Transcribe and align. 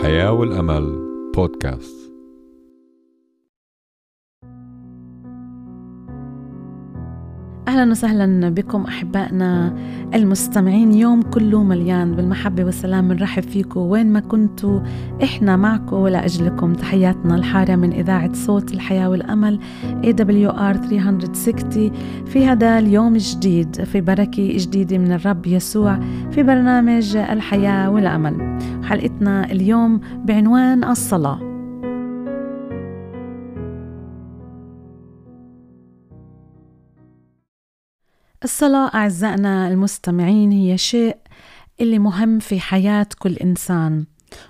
الحياة 0.00 0.32
والأمل 0.32 0.98
بودكاست 1.34 1.99
أهلا 7.80 7.90
وسهلا 7.90 8.48
بكم 8.48 8.84
أحبائنا 8.84 9.74
المستمعين. 10.14 10.92
يوم 10.92 11.22
كله 11.22 11.62
مليان 11.62 12.14
بالمحبة 12.16 12.64
والسلام 12.64 13.08
بنرحب 13.08 13.42
فيكم 13.42 13.80
وين 13.80 14.12
ما 14.12 14.20
كنتوا. 14.20 14.80
إحنا 15.22 15.56
معكم 15.56 15.96
ولاجلكم 15.96 16.72
تحياتنا 16.72 17.34
الحارة 17.34 17.76
من 17.76 17.92
إذاعة 17.92 18.32
صوت 18.32 18.72
الحياة 18.72 19.10
والأمل 19.10 19.60
AWR 20.02 20.76
360 20.76 21.92
في 22.26 22.46
هذا 22.46 22.78
اليوم 22.78 23.14
الجديد 23.14 23.84
في 23.84 24.00
بركة 24.00 24.56
جديدة 24.56 24.98
من 24.98 25.12
الرب 25.12 25.46
يسوع 25.46 26.00
في 26.30 26.42
برنامج 26.42 27.16
الحياة 27.16 27.90
والأمل. 27.90 28.58
حلقتنا 28.84 29.44
اليوم 29.44 30.00
بعنوان 30.24 30.84
الصلاة. 30.84 31.49
الصلاة 38.50 38.90
أعزائنا 38.94 39.68
المستمعين 39.68 40.52
هي 40.52 40.78
شيء 40.78 41.16
اللي 41.80 41.98
مهم 41.98 42.38
في 42.38 42.60
حياة 42.60 43.06
كل 43.18 43.34
إنسان 43.34 44.06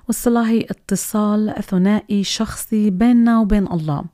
والصلاة 0.07 0.43
هي 0.43 0.61
اتصال 0.61 1.55
ثنائي 1.63 2.25
شخصي 2.25 2.91
بيننا 2.91 3.41
وبين 3.41 3.67
الله 3.67 4.05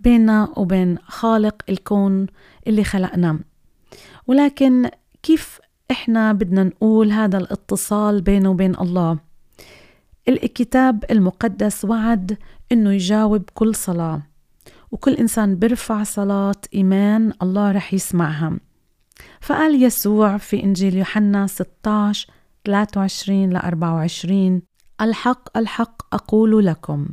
بيننا 0.00 0.48
وبين 0.56 0.98
خالق 1.06 1.62
الكون 1.68 2.26
اللي 2.66 2.84
خلقنا 2.84 3.40
ولكن 4.26 4.90
كيف 5.22 5.58
إحنا 5.90 6.32
بدنا 6.32 6.64
نقول 6.64 7.12
هذا 7.12 7.38
الاتصال 7.38 8.22
بينه 8.22 8.50
وبين 8.50 8.74
الله؟ 8.80 9.18
الكتاب 10.28 11.04
المقدس 11.10 11.84
وعد 11.84 12.38
إنه 12.72 12.92
يجاوب 12.92 13.42
كل 13.54 13.74
صلاة 13.74 14.22
وكل 14.90 15.14
إنسان 15.14 15.54
بيرفع 15.54 16.02
صلاة 16.02 16.60
إيمان 16.74 17.32
الله 17.42 17.72
رح 17.72 17.94
يسمعها. 17.94 18.67
فقال 19.40 19.82
يسوع 19.82 20.36
في 20.36 20.62
إنجيل 20.64 20.96
يوحنا 20.96 21.46
16 21.46 22.28
23 22.64 23.50
ل 23.50 23.56
24 23.56 24.62
الحق 25.00 25.58
الحق 25.58 26.14
أقول 26.14 26.66
لكم 26.66 27.08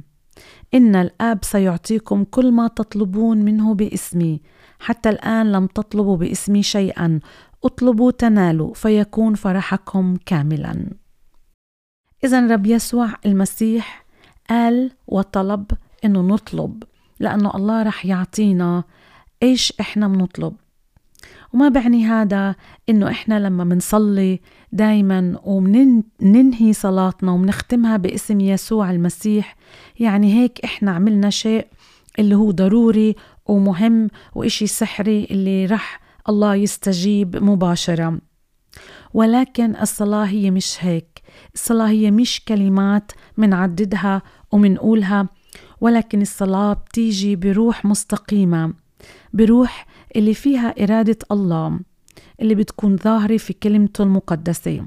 إن 0.73 0.95
الآب 0.95 1.45
سيعطيكم 1.45 2.23
كل 2.23 2.52
ما 2.52 2.67
تطلبون 2.67 3.38
منه 3.38 3.73
باسمي 3.73 4.42
حتى 4.80 5.09
الآن 5.09 5.52
لم 5.52 5.67
تطلبوا 5.67 6.17
باسمي 6.17 6.64
شيئا 6.64 7.20
اطلبوا 7.64 8.11
تنالوا 8.11 8.73
فيكون 8.73 9.36
فرحكم 9.36 10.16
كاملا. 10.26 10.89
إذا 12.23 12.48
رب 12.48 12.66
يسوع 12.66 13.09
المسيح 13.26 14.06
قال 14.50 14.92
وطلب 15.08 15.72
إنه 16.06 16.22
نطلب 16.22 16.83
لأنه 17.20 17.56
الله 17.56 17.83
رح 17.83 18.06
يعطينا 18.06 18.83
إيش 19.44 19.73
إحنا 19.80 20.08
بنطلب. 20.08 20.56
وما 21.56 21.70
بعني 21.70 22.06
هذا 22.06 22.56
إنه 22.89 23.09
إحنا 23.09 23.39
لما 23.39 23.64
منصلي 23.64 24.39
دايما 24.72 25.39
ومننهي 25.44 26.73
صلاتنا 26.73 27.31
ومنختمها 27.31 27.98
باسم 27.98 28.39
يسوع 28.39 28.92
المسيح 28.92 29.56
يعني 30.00 30.33
هيك 30.33 30.59
إحنا 30.66 30.92
عملنا 30.92 31.30
شيء 31.30 31.67
اللي 32.20 32.36
هو 32.36 32.52
ضروري 32.52 33.16
ومهم 33.45 34.08
وإشي 34.36 34.67
سحري 34.67 35.28
اللي 35.31 35.66
رح 35.66 36.00
الله 36.30 36.56
يستجيب 36.56 37.44
مباشرة. 37.44 38.20
ولكن 39.14 39.76
الصلاة 39.76 40.26
هي 40.26 40.52
مش 40.52 40.78
هيك. 40.80 41.22
الصلاة 41.53 41.88
هي 41.88 42.11
مش 42.11 42.42
كلمات 42.48 43.11
منعددها 43.38 44.22
ومنقولها 44.52 45.28
ولكن 45.81 46.22
الصلاة 46.22 46.73
بتيجي 46.73 47.36
بروح 47.36 47.86
مستقيمة. 47.86 48.84
بروح 49.36 49.87
اللي 50.15 50.33
فيها 50.33 50.83
إرادة 50.83 51.17
الله 51.32 51.80
اللي 52.42 52.55
بتكون 52.55 52.98
ظاهرة 52.98 53.37
في 53.37 53.54
كلمته 53.54 54.04
المقدسة. 54.04 54.86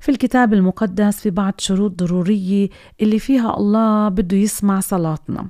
في 0.00 0.08
الكتاب 0.08 0.54
المقدس 0.54 1.20
في 1.20 1.30
بعض 1.30 1.54
شروط 1.58 1.90
ضرورية 2.02 2.68
اللي 3.00 3.18
فيها 3.18 3.56
الله 3.56 4.08
بده 4.08 4.36
يسمع 4.36 4.80
صلاتنا. 4.80 5.48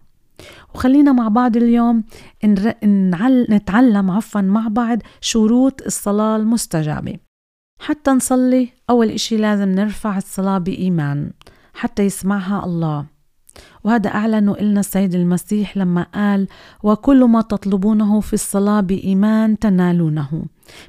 وخلينا 0.75 1.13
مع 1.13 1.29
بعض 1.29 1.57
اليوم 1.57 2.05
نتعلم 3.51 4.11
عفوا 4.11 4.41
مع 4.41 4.69
بعض 4.69 4.99
شروط 5.21 5.83
الصلاة 5.83 6.37
المستجابة. 6.37 7.17
حتى 7.81 8.11
نصلي 8.11 8.69
أول 8.91 9.11
إشي 9.11 9.37
لازم 9.37 9.69
نرفع 9.69 10.17
الصلاة 10.19 10.59
بإيمان 10.59 11.33
حتى 11.75 12.03
يسمعها 12.03 12.65
الله. 12.65 13.07
وهذا 13.89 14.09
أعلنه 14.09 14.53
إلنا 14.53 14.81
السيد 14.81 15.15
المسيح 15.15 15.77
لما 15.77 16.03
قال 16.15 16.49
وكل 16.83 17.25
ما 17.25 17.41
تطلبونه 17.41 18.21
في 18.21 18.33
الصلاة 18.33 18.81
بإيمان 18.81 19.59
تنالونه. 19.59 20.45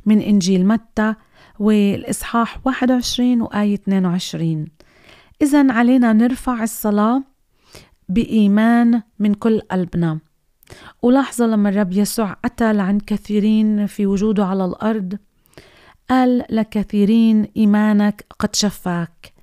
من 0.05 0.21
إنجيل 0.21 0.67
متى 0.67 1.15
والإصحاح 1.59 2.59
21 2.65 3.41
وآية 3.41 3.73
22 3.73 4.67
إذا 5.41 5.71
علينا 5.71 6.13
نرفع 6.13 6.63
الصلاة 6.63 7.23
بإيمان 8.09 9.01
من 9.19 9.33
كل 9.33 9.59
قلبنا. 9.59 10.19
ولاحظوا 11.01 11.47
لما 11.47 11.69
الرب 11.69 11.93
يسوع 11.93 12.37
أتى 12.45 12.73
لعند 12.73 13.01
كثيرين 13.07 13.85
في 13.85 14.05
وجوده 14.05 14.45
على 14.45 14.65
الأرض 14.65 15.17
قال 16.09 16.43
لكثيرين 16.49 17.47
إيمانك 17.57 18.25
قد 18.39 18.55
شفاك 18.55 19.33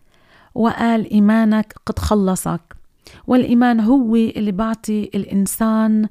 وقال 0.55 1.11
إيمانك 1.11 1.75
قد 1.87 1.99
خلصك. 1.99 2.76
والإيمان 3.27 3.81
هو 3.81 4.17
اللي 4.17 4.53
بعطي 4.53 5.11
الإنسان 5.15 6.09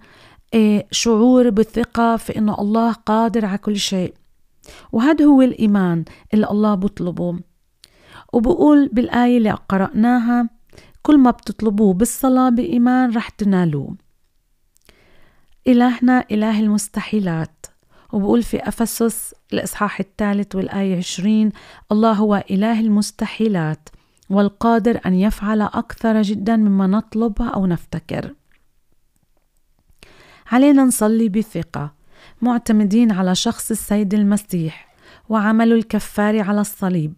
آه، 0.53 0.85
شعور 0.91 1.49
بالثقة 1.49 2.17
في 2.17 2.37
إنه 2.37 2.55
الله 2.59 2.91
قادر 2.91 3.45
على 3.45 3.57
كل 3.57 3.75
شيء. 3.77 4.13
وهذا 4.91 5.25
هو 5.25 5.41
الإيمان 5.41 6.05
اللي 6.33 6.49
الله 6.49 6.75
بطلبه 6.75 7.39
وبقول 8.33 8.87
بالآية 8.87 9.37
اللي 9.37 9.51
قرأناها 9.51 10.49
كل 11.01 11.17
ما 11.17 11.31
بتطلبوه 11.31 11.93
بالصلاة 11.93 12.49
بإيمان 12.49 13.11
رح 13.15 13.29
تنالوه. 13.29 13.95
إلهنا 15.67 16.25
إله 16.31 16.59
المستحيلات. 16.59 17.65
وبقول 18.13 18.43
في 18.43 18.67
أفسس 18.67 19.35
الإصحاح 19.53 19.99
الثالث 19.99 20.55
والآية 20.55 20.97
20 20.97 21.51
الله 21.91 22.11
هو 22.13 22.43
إله 22.51 22.79
المستحيلات. 22.79 23.89
والقادر 24.29 24.99
أن 25.05 25.13
يفعل 25.13 25.61
أكثر 25.61 26.21
جدا 26.21 26.55
مما 26.55 26.87
نطلب 26.87 27.41
أو 27.41 27.65
نفتكر. 27.65 28.33
علينا 30.51 30.83
نصلي 30.83 31.29
بثقة 31.29 31.93
معتمدين 32.41 33.11
على 33.11 33.35
شخص 33.35 33.71
السيد 33.71 34.13
المسيح 34.13 34.95
وعمله 35.29 35.75
الكفاري 35.75 36.41
على 36.41 36.61
الصليب 36.61 37.13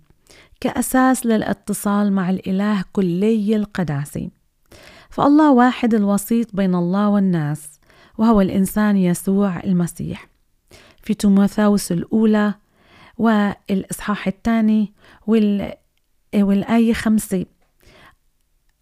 كأساس 0.60 1.26
للاتصال 1.26 2.14
مع 2.14 2.30
الإله 2.30 2.84
كلي 2.94 3.56
القداسه 3.56 4.30
فالله 5.10 5.52
واحد 5.52 5.94
الوسيط 5.94 6.56
بين 6.56 6.76
الله 6.76 7.10
والناس 7.10 7.80
وهو 8.18 8.42
الإنسان 8.42 8.98
يسوع 8.98 9.60
المسيح. 9.60 10.28
في 11.04 11.14
تيموثاوس 11.14 11.92
الأولى 11.92 12.54
والإصحاح 13.18 14.28
الثاني 14.28 14.94
وال 15.28 15.74
والآية 16.36 16.94
خمسة. 16.94 17.46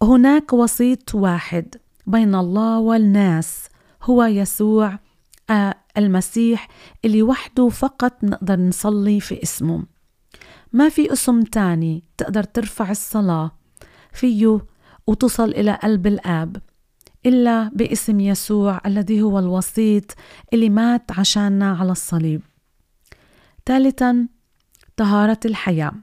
هناك 0.04 0.54
وسيط 0.54 1.16
واحد 1.16 1.76
بين 2.08 2.36
الله 2.36 2.80
والناس 2.80 3.68
هو 4.04 4.24
يسوع 4.24 5.00
آه، 5.50 5.76
المسيح 5.98 6.68
اللي 7.06 7.24
وحده 7.24 7.70
فقط 7.70 8.24
نقدر 8.24 8.60
نصلي 8.60 9.20
في 9.20 9.44
اسمه. 9.44 9.84
ما 10.74 10.90
في 10.90 11.14
اسم 11.14 11.42
تاني 11.42 12.04
تقدر 12.18 12.44
ترفع 12.44 12.92
الصلاة 12.92 13.52
فيه 14.14 14.60
وتصل 15.08 15.50
إلى 15.50 15.80
قلب 15.84 16.08
الآب 16.08 16.58
إلا 17.26 17.72
باسم 17.74 18.20
يسوع 18.20 18.82
الذي 18.86 19.22
هو 19.22 19.40
الوسيط 19.40 20.16
اللي 20.54 20.70
مات 20.70 21.12
عشاننا 21.20 21.78
على 21.78 21.92
الصليب. 21.92 22.42
ثالثا 23.66 24.28
طهارة 24.98 25.40
الحياة. 25.46 25.94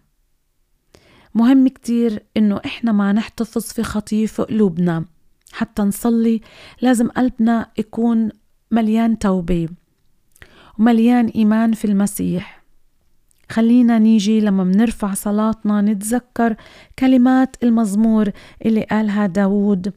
مهم 1.34 1.68
كتير 1.68 2.22
إنه 2.36 2.60
إحنا 2.64 2.92
ما 2.92 3.12
نحتفظ 3.12 3.62
في 3.62 3.82
خطية 3.82 4.26
في 4.26 4.42
قلوبنا. 4.42 5.04
حتى 5.52 5.82
نصلي 5.82 6.40
لازم 6.82 7.08
قلبنا 7.08 7.66
يكون 7.78 8.28
مليان 8.70 9.18
توبة 9.18 9.68
ومليان 10.78 11.26
إيمان 11.26 11.72
في 11.72 11.84
المسيح. 11.84 12.62
خلينا 13.50 13.98
نيجي 13.98 14.40
لما 14.40 14.64
منرفع 14.64 15.14
صلاتنا 15.14 15.80
نتذكر 15.80 16.56
كلمات 16.98 17.56
المزمور 17.62 18.30
اللي 18.66 18.82
قالها 18.82 19.26
داود 19.26 19.92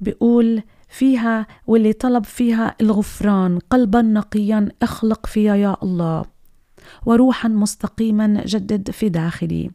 بيقول 0.00 0.62
فيها 0.88 1.46
واللي 1.66 1.92
طلب 1.92 2.24
فيها 2.24 2.74
الغفران 2.80 3.58
قلبا 3.70 4.02
نقيا 4.02 4.68
اخلق 4.82 5.26
فيها 5.26 5.54
يا 5.56 5.76
الله 5.82 6.24
وروحا 7.06 7.48
مستقيما 7.48 8.42
جدد 8.46 8.90
في 8.90 9.08
داخلي. 9.08 9.70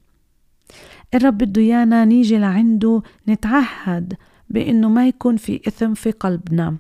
الرب 1.13 1.37
بده 1.37 1.61
إيانا 1.61 2.05
نيجي 2.05 2.37
لعنده 2.37 3.01
نتعهد 3.27 4.13
بإنه 4.49 4.89
ما 4.89 5.07
يكون 5.07 5.37
في 5.37 5.61
إثم 5.67 5.93
في 5.93 6.11
قلبنا. 6.11 6.77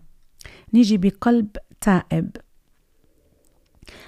نيجي 0.73 0.97
بقلب 0.97 1.47
تائب. 1.81 2.29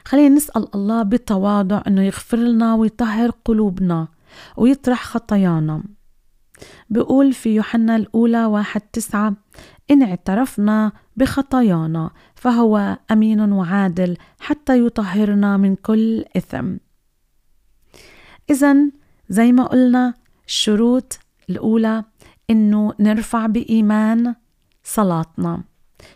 خلينا 0.06 0.36
نسأل 0.36 0.76
الله 0.76 1.04
بتواضع 1.04 1.82
إنه 1.88 2.02
يغفر 2.02 2.38
لنا 2.38 2.76
ويطهر 2.76 3.30
قلوبنا 3.46 4.08
ويطرح 4.58 5.04
خطايانا. 5.04 5.84
بيقول 6.90 7.34
في 7.34 7.56
يوحنا 7.56 7.96
الأولى 7.96 8.46
واحد 8.46 8.82
تسعة 8.82 9.34
إن 9.92 10.04
اعترفنا 10.04 10.92
بخطايانا 11.18 12.12
فهو 12.36 12.98
أمين 13.12 13.52
وعادل 13.52 14.18
حتى 14.40 14.86
يطهرنا 14.86 15.58
من 15.58 15.76
كل 15.76 16.26
إثم. 16.38 16.76
إذا 18.50 18.76
زي 19.30 19.52
ما 19.52 19.64
قلنا 19.64 20.14
الشروط 20.48 21.20
الأولى 21.50 22.04
إنه 22.50 22.94
نرفع 23.00 23.46
بإيمان 23.46 24.36
صلاتنا. 24.84 25.64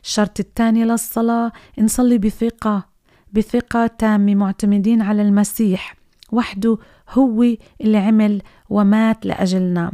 الشرط 0.03 0.39
الثاني 0.39 0.85
للصلاة 0.85 1.51
نصلي 1.79 2.17
بثقة 2.17 2.85
بثقة 3.33 3.87
تامة 3.87 4.35
معتمدين 4.35 5.01
على 5.01 5.21
المسيح. 5.21 5.95
وحده 6.31 6.77
هو 7.09 7.43
اللي 7.81 7.97
عمل 7.97 8.41
ومات 8.69 9.25
لأجلنا. 9.25 9.91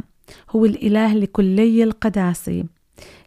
هو 0.50 0.64
الإله 0.64 1.14
لكلي 1.14 1.84
القداسة 1.84 2.64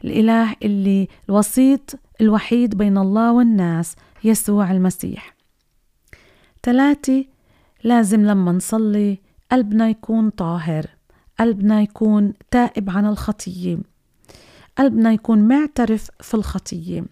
الإله 0.04 0.56
اللي 0.64 1.08
الوسيط 1.30 2.00
الوحيد 2.22 2.76
بين 2.76 2.98
الله 2.98 3.32
والناس 3.32 3.96
يسوع 4.24 4.72
المسيح. 4.72 5.36
ثلاثة 6.64 7.26
لازم 7.84 8.26
لما 8.26 8.52
نصلي 8.52 9.20
قلبنا 9.52 9.90
يكون 9.90 10.30
طاهر 10.30 10.86
قلبنا 11.40 11.82
يكون 11.82 12.34
تائب 12.52 12.90
عن 12.90 13.06
الخطية 13.06 13.78
قلبنا 14.78 15.14
يكون 15.14 15.48
معترف 15.48 16.10
في 16.22 16.34
الخطية. 16.34 17.06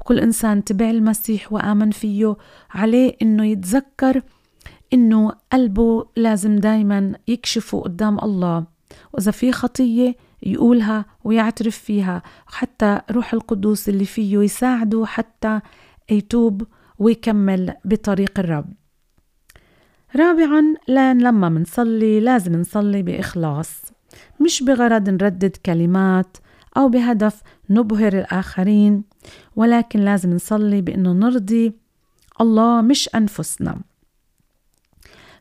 وكل 0.00 0.18
إنسان 0.18 0.64
تبع 0.64 0.90
المسيح 0.90 1.52
وآمن 1.52 1.90
فيه 1.90 2.36
عليه 2.70 3.16
إنه 3.22 3.44
يتذكر 3.44 4.22
إنه 4.92 5.32
قلبه 5.52 6.06
لازم 6.16 6.56
دايما 6.56 7.14
يكشفه 7.28 7.80
قدام 7.80 8.18
الله. 8.18 8.66
وإذا 9.12 9.30
في 9.30 9.52
خطية 9.52 10.14
يقولها 10.42 11.04
ويعترف 11.24 11.78
فيها 11.78 12.22
حتى 12.46 13.00
روح 13.10 13.32
القدوس 13.32 13.88
اللي 13.88 14.04
فيه 14.04 14.38
يساعده 14.38 15.06
حتى 15.06 15.60
يتوب 16.10 16.66
ويكمل 16.98 17.74
بطريق 17.84 18.38
الرب. 18.38 18.72
رابعا 20.16 20.74
لأن 20.88 21.22
لما 21.22 21.48
منصلي 21.48 22.20
لازم 22.20 22.56
نصلي 22.60 23.02
بإخلاص 23.02 23.82
مش 24.40 24.62
بغرض 24.62 25.08
نردد 25.10 25.56
كلمات 25.56 26.36
أو 26.76 26.88
بهدف 26.88 27.42
نبهر 27.70 28.18
الآخرين 28.18 29.04
ولكن 29.56 30.00
لازم 30.00 30.30
نصلي 30.34 30.80
بأنه 30.80 31.12
نرضي 31.12 31.72
الله 32.40 32.80
مش 32.80 33.08
أنفسنا. 33.14 33.80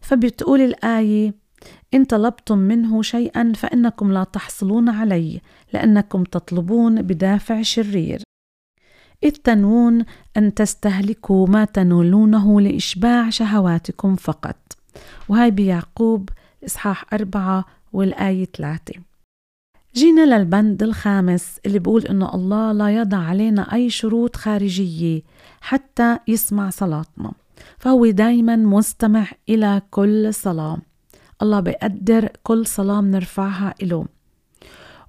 فبتقول 0.01 0.61
الآية 0.61 1.33
إن 1.93 2.03
طلبتم 2.05 2.57
منه 2.57 3.01
شيئا 3.01 3.53
فإنكم 3.55 4.11
لا 4.11 4.23
تحصلون 4.23 4.89
عليه 4.89 5.39
لأنكم 5.73 6.23
تطلبون 6.23 7.01
بدافع 7.01 7.61
شرير. 7.61 8.21
إذ 9.23 9.31
تنوون 9.31 10.05
أن 10.37 10.53
تستهلكوا 10.53 11.47
ما 11.47 11.65
تنولونه 11.65 12.61
لإشباع 12.61 13.29
شهواتكم 13.29 14.15
فقط. 14.15 14.55
وهي 15.29 15.51
بيعقوب 15.51 16.29
إصحاح 16.65 17.13
أربعة 17.13 17.65
والآية 17.93 18.45
ثلاثة. 18.57 18.93
جينا 19.95 20.37
للبند 20.37 20.83
الخامس 20.83 21.59
اللي 21.65 21.79
بيقول 21.79 22.05
إنه 22.05 22.35
الله 22.35 22.71
لا 22.71 22.89
يضع 22.89 23.17
علينا 23.17 23.73
أي 23.73 23.89
شروط 23.89 24.35
خارجية 24.35 25.21
حتى 25.61 26.17
يسمع 26.27 26.69
صلاتنا. 26.69 27.31
فهو 27.77 28.05
دايما 28.05 28.55
مستمع 28.55 29.25
إلى 29.49 29.81
كل 29.91 30.33
صلاة. 30.33 30.77
الله 31.41 31.59
بيقدر 31.59 32.29
كل 32.43 32.65
صلاة 32.65 33.01
بنرفعها 33.01 33.73
إله 33.81 34.05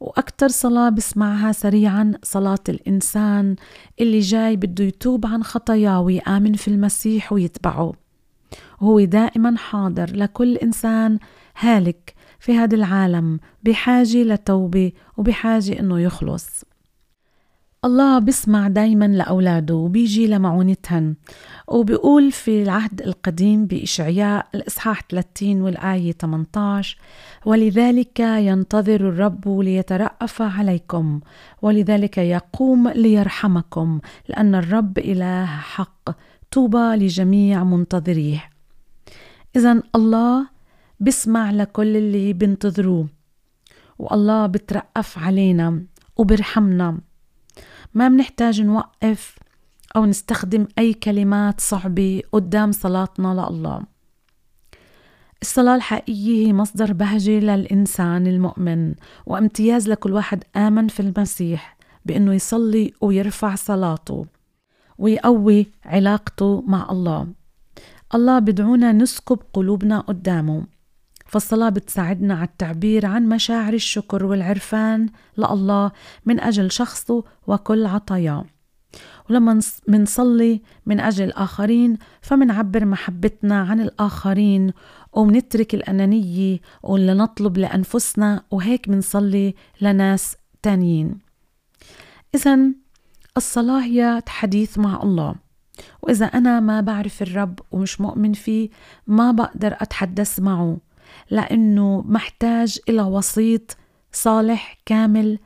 وأكتر 0.00 0.48
صلاة 0.48 0.88
بسمعها 0.88 1.52
سريعا 1.52 2.12
صلاة 2.22 2.64
الإنسان 2.68 3.56
اللي 4.00 4.18
جاي 4.18 4.56
بده 4.56 4.84
يتوب 4.84 5.26
عن 5.26 5.44
خطاياه 5.44 6.00
ويآمن 6.00 6.52
في 6.52 6.68
المسيح 6.68 7.32
ويتبعه. 7.32 7.92
وهو 8.80 9.00
دائما 9.00 9.56
حاضر 9.56 10.16
لكل 10.16 10.56
إنسان 10.56 11.18
هالك 11.58 12.14
في 12.40 12.56
هذا 12.56 12.74
العالم 12.76 13.40
بحاجة 13.62 14.22
لتوبة 14.22 14.92
وبحاجة 15.16 15.80
إنه 15.80 16.00
يخلص. 16.00 16.64
الله 17.84 18.18
بسمع 18.18 18.68
دايما 18.68 19.04
لأولاده 19.04 19.74
وبيجي 19.74 20.26
لمعونتهن 20.26 21.14
وبيقول 21.68 22.32
في 22.32 22.62
العهد 22.62 23.02
القديم 23.02 23.66
بإشعياء 23.66 24.46
الإصحاح 24.54 25.00
30 25.10 25.62
والآية 25.62 26.12
18 26.12 26.98
ولذلك 27.46 28.20
ينتظر 28.20 28.94
الرب 29.08 29.48
ليترأف 29.48 30.42
عليكم 30.42 31.20
ولذلك 31.62 32.18
يقوم 32.18 32.88
ليرحمكم 32.88 34.00
لأن 34.28 34.54
الرب 34.54 34.98
إله 34.98 35.46
حق. 35.46 36.10
طوبى 36.50 36.96
لجميع 36.96 37.64
منتظريه. 37.64 38.44
إذا 39.56 39.82
الله 39.94 40.46
بسمع 41.00 41.50
لكل 41.50 41.96
اللي 41.96 42.32
بنتظروه 42.32 43.06
والله 43.98 44.46
بترأف 44.46 45.18
علينا 45.18 45.82
وبرحمنا 46.16 46.98
ما 47.96 48.08
بنحتاج 48.08 48.60
نوقف 48.60 49.38
أو 49.96 50.04
نستخدم 50.04 50.66
أي 50.78 50.94
كلمات 50.94 51.60
صعبة 51.60 52.22
قدام 52.32 52.72
صلاتنا 52.72 53.48
لله. 53.50 53.80
الصلاة 55.42 55.74
الحقيقية 55.74 56.46
هي 56.46 56.52
مصدر 56.52 56.92
بهجة 56.92 57.40
للإنسان 57.40 58.26
المؤمن 58.26 58.94
وامتياز 59.26 59.88
لكل 59.88 60.12
واحد 60.12 60.44
آمن 60.56 60.88
في 60.88 61.00
المسيح 61.00 61.76
بأنه 62.04 62.34
يصلي 62.34 62.92
ويرفع 63.00 63.54
صلاته 63.54 64.26
ويقوي 64.98 65.66
علاقته 65.84 66.64
مع 66.66 66.88
الله. 66.90 67.26
الله 68.14 68.38
بدعونا 68.38 68.92
نسكب 68.92 69.38
قلوبنا 69.52 70.00
قدامه. 70.00 70.66
فالصلاة 71.36 71.68
بتساعدنا 71.68 72.34
على 72.34 72.44
التعبير 72.44 73.06
عن 73.06 73.28
مشاعر 73.28 73.72
الشكر 73.72 74.24
والعرفان 74.24 75.08
لله 75.38 75.92
من 76.26 76.40
أجل 76.40 76.70
شخصه 76.70 77.24
وكل 77.46 77.86
عطاياه 77.86 78.44
ولما 79.30 79.60
منصلي 79.88 80.60
من 80.86 81.00
أجل 81.00 81.24
الآخرين 81.24 81.98
فمنعبر 82.20 82.84
محبتنا 82.84 83.60
عن 83.60 83.80
الآخرين 83.80 84.72
ومنترك 85.12 85.74
الأنانية 85.74 86.60
ولنطلب 86.82 87.58
لأنفسنا 87.58 88.42
وهيك 88.50 88.88
منصلي 88.88 89.54
لناس 89.80 90.36
تانيين. 90.62 91.18
إذا 92.34 92.58
الصلاة 93.36 93.80
هي 93.84 94.22
حديث 94.28 94.78
مع 94.78 95.02
الله. 95.02 95.34
وإذا 96.02 96.26
أنا 96.26 96.60
ما 96.60 96.80
بعرف 96.80 97.22
الرب 97.22 97.60
ومش 97.70 98.00
مؤمن 98.00 98.32
فيه 98.32 98.68
ما 99.06 99.30
بقدر 99.32 99.76
أتحدث 99.80 100.40
معه. 100.40 100.76
لأنه 101.30 102.02
محتاج 102.06 102.78
إلى 102.88 103.02
وسيط 103.02 103.76
صالح 104.12 104.78
كامل 104.86 105.38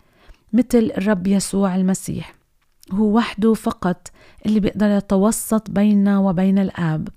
مثل 0.52 0.92
الرب 0.98 1.26
يسوع 1.26 1.76
المسيح. 1.76 2.34
هو 2.92 3.16
وحده 3.16 3.54
فقط 3.54 4.08
اللي 4.46 4.60
بيقدر 4.60 4.86
يتوسط 4.86 5.70
بيننا 5.70 6.18
وبين 6.18 6.58
الآب. 6.58 7.08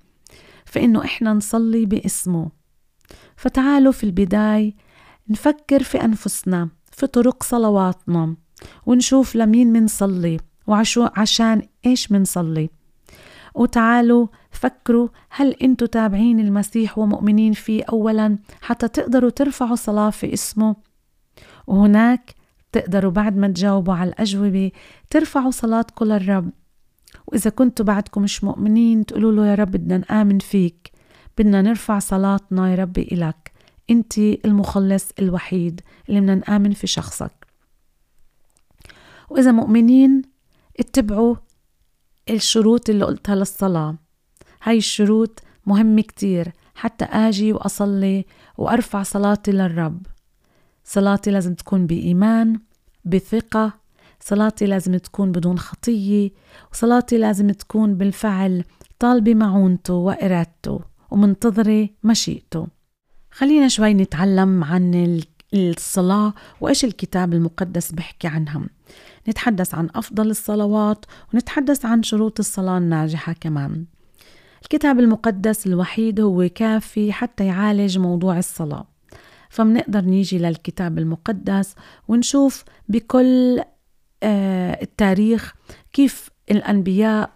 فإنه 0.66 1.06
إحنا 1.06 1.34
نصلي 1.34 1.86
باسمه. 1.86 2.52
فتعالوا 3.36 3.92
في 3.92 4.04
البداية 4.04 4.74
نفكر 5.30 5.84
في 5.84 6.06
أنفسنا 6.06 6.70
في 6.92 7.08
طرق 7.08 7.44
صلواتنا 7.44 8.36
ونشوف 8.86 9.36
لمين 9.36 9.74
منصلي 9.74 10.38
وعشو 10.68 11.08
عشان 11.16 11.62
إيش 11.86 12.12
منصلي. 12.12 12.70
وتعالوا 13.56 14.28
فكروا 14.52 15.08
هل 15.30 15.52
أنتوا 15.52 15.88
تابعين 15.88 16.40
المسيح 16.40 16.98
ومؤمنين 16.98 17.54
فيه 17.54 17.84
اولا 17.84 18.38
حتى 18.62 18.88
تقدروا 18.88 19.30
ترفعوا 19.30 19.76
صلاة 19.76 20.10
في 20.10 20.34
اسمه؟ 20.34 20.76
وهناك 21.68 22.36
تقدروا 22.72 23.12
بعد 23.12 23.38
ما 23.38 23.48
تجاوبوا 23.48 23.94
على 23.94 24.10
الأجوبة 24.10 24.72
ترفعوا 25.10 25.52
صلاتكم 25.52 26.06
للرب 26.06 26.52
وإذا 27.28 27.50
كنتوا 27.50 27.86
بعدكم 27.86 28.22
مش 28.22 28.44
مؤمنين 28.44 29.06
تقولوا 29.06 29.32
له 29.32 29.48
يا 29.48 29.56
رب 29.56 29.72
بدنا 29.72 29.98
نآمن 29.98 30.40
فيك. 30.40 30.92
بدنا 31.38 31.62
نرفع 31.62 32.00
صلاتنا 32.00 32.72
يا 32.72 32.76
ربي 32.76 33.02
إلك. 33.12 33.52
أنت 33.90 34.18
المخلص 34.18 35.10
الوحيد 35.20 35.82
اللي 36.10 36.22
بدنا 36.22 36.36
نآمن 36.36 36.72
في 36.72 36.88
شخصك. 36.88 37.48
وإذا 39.30 39.52
مؤمنين 39.52 40.22
اتبعوا 40.80 41.36
الشروط 42.30 42.90
اللي 42.90 43.06
قلتها 43.06 43.36
للصلاة. 43.36 43.96
هاي 44.64 44.78
الشروط 44.78 45.40
مهمة 45.66 46.02
كتير 46.02 46.52
حتى 46.76 47.06
آجي 47.06 47.54
وأصلي 47.54 48.26
وأرفع 48.58 49.04
صلاتي 49.04 49.52
للرب. 49.52 50.06
صلاتي 50.84 51.32
لازم 51.32 51.54
تكون 51.54 51.88
بإيمان 51.88 52.60
بثقة. 53.06 53.74
صلاتي 54.20 54.66
لازم 54.66 54.98
تكون 54.98 55.32
بدون 55.32 55.60
خطية. 55.60 56.32
وصلاتي 56.72 57.18
لازم 57.18 57.50
تكون 57.52 57.96
بالفعل 57.96 58.64
طالبة 59.00 59.34
معونته 59.34 59.94
وإرادته 59.94 60.80
ومنتظرة 61.12 61.90
مشيئته. 62.04 62.68
خلينا 63.32 63.68
شوي 63.68 63.94
نتعلم 63.94 64.64
عن 64.64 65.22
الصلاة 65.54 66.34
وإيش 66.62 66.86
الكتاب 66.86 67.34
المقدس 67.34 67.92
بحكي 67.92 68.28
عنها. 68.28 68.62
نتحدث 69.30 69.76
عن 69.76 69.90
أفضل 69.96 70.30
الصلوات 70.30 71.06
ونتحدث 71.34 71.86
عن 71.86 72.04
شروط 72.04 72.40
الصلاة 72.40 72.78
الناجحة 72.78 73.34
كمان. 73.34 73.86
الكتاب 74.62 75.00
المقدس 75.00 75.68
الوحيد 75.68 76.20
هو 76.20 76.50
كافي 76.56 77.14
حتى 77.14 77.46
يعالج 77.46 77.98
موضوع 77.98 78.38
الصلاة. 78.38 78.88
فمنقدر 79.50 80.02
نيجي 80.02 80.38
للكتاب 80.38 80.98
المقدس 80.98 81.76
ونشوف 82.08 82.64
بكل 82.90 83.62
آه، 84.24 84.82
التاريخ 84.82 85.54
كيف 85.94 86.30
الأنبياء 86.52 87.30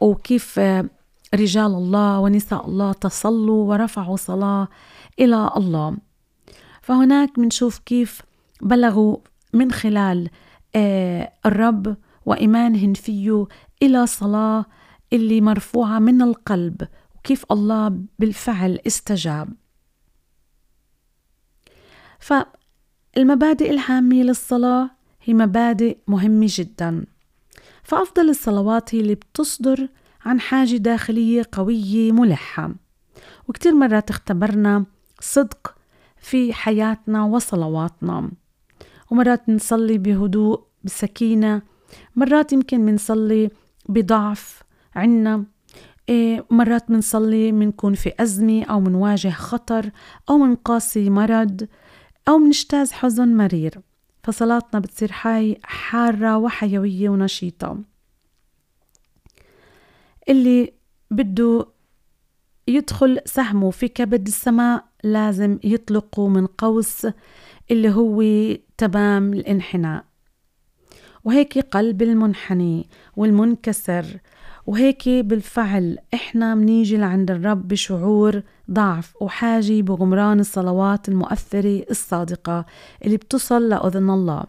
وكيف 0.00 0.58
آه، 0.58 0.84
رجال 1.34 1.66
الله 1.66 2.20
ونساء 2.20 2.66
الله 2.66 2.92
تصلوا 2.92 3.70
ورفعوا 3.70 4.16
صلاة 4.16 4.68
إلى 5.20 5.50
الله. 5.56 5.96
فهناك 6.82 7.38
منشوف 7.38 7.78
كيف 7.78 8.22
بلغوا 8.62 9.16
من 9.52 9.72
خلال 9.72 10.30
الرب 10.76 11.96
وإيمانهن 12.26 12.94
فيه 12.94 13.46
إلى 13.82 14.06
صلاة 14.06 14.64
اللي 15.12 15.40
مرفوعة 15.40 15.98
من 15.98 16.22
القلب 16.22 16.88
وكيف 17.16 17.44
الله 17.50 17.98
بالفعل 18.18 18.78
استجاب. 18.86 19.48
فالمبادئ 22.18 23.70
الهامة 23.70 24.16
للصلاة 24.16 24.90
هي 25.22 25.34
مبادئ 25.34 25.98
مهمة 26.08 26.46
جدا. 26.50 27.04
فأفضل 27.82 28.30
الصلوات 28.30 28.94
هي 28.94 29.00
اللي 29.00 29.14
بتصدر 29.14 29.88
عن 30.24 30.40
حاجة 30.40 30.76
داخلية 30.76 31.42
قوية 31.52 32.12
ملحة. 32.12 32.74
وكتير 33.48 33.74
مرات 33.74 34.10
اختبرنا 34.10 34.84
صدق 35.20 35.74
في 36.16 36.52
حياتنا 36.52 37.24
وصلواتنا. 37.24 38.30
ومرات 39.10 39.48
نصلي 39.48 39.98
بهدوء 39.98 40.62
بسكينة. 40.84 41.62
مرات 42.16 42.52
يمكن 42.52 42.80
منصلي 42.80 43.50
بضعف 43.88 44.62
عنا. 44.94 45.44
إيه 46.08 46.46
مرات 46.50 46.90
منصلي 46.90 47.52
منكون 47.52 47.94
في 47.94 48.12
أزمة 48.20 48.64
أو 48.64 48.80
منواجه 48.80 49.28
خطر 49.28 49.90
أو 50.30 50.38
منقاسي 50.38 51.10
مرض 51.10 51.68
أو 52.28 52.38
منجتاز 52.38 52.92
حزن 52.92 53.36
مرير. 53.36 53.80
فصلاتنا 54.22 54.80
بتصير 54.80 55.12
حي 55.12 55.56
حارة 55.62 56.38
وحيوية 56.38 57.08
ونشيطة. 57.08 57.78
اللي 60.28 60.72
بده 61.10 61.66
يدخل 62.68 63.20
سهمه 63.24 63.70
في 63.70 63.88
كبد 63.88 64.26
السماء 64.26 64.84
لازم 65.04 65.58
يطلقه 65.64 66.28
من 66.28 66.46
قوس. 66.46 67.06
اللي 67.70 67.90
هو 67.90 68.22
تمام 68.78 69.32
الانحناء. 69.32 70.04
وهيك 71.24 71.58
قلب 71.58 72.02
المنحني 72.02 72.88
والمنكسر. 73.16 74.06
وهيك 74.66 75.08
بالفعل 75.08 75.98
إحنا 76.14 76.54
منيجي 76.54 76.96
لعند 76.96 77.30
الرب 77.30 77.68
بشعور 77.68 78.42
ضعف 78.70 79.22
وحاجة 79.22 79.82
بغمران 79.82 80.40
الصلوات 80.40 81.08
المؤثرة 81.08 81.84
الصادقة 81.90 82.66
اللي 83.04 83.16
بتصل 83.16 83.68
لأذن 83.68 84.10
الله. 84.10 84.44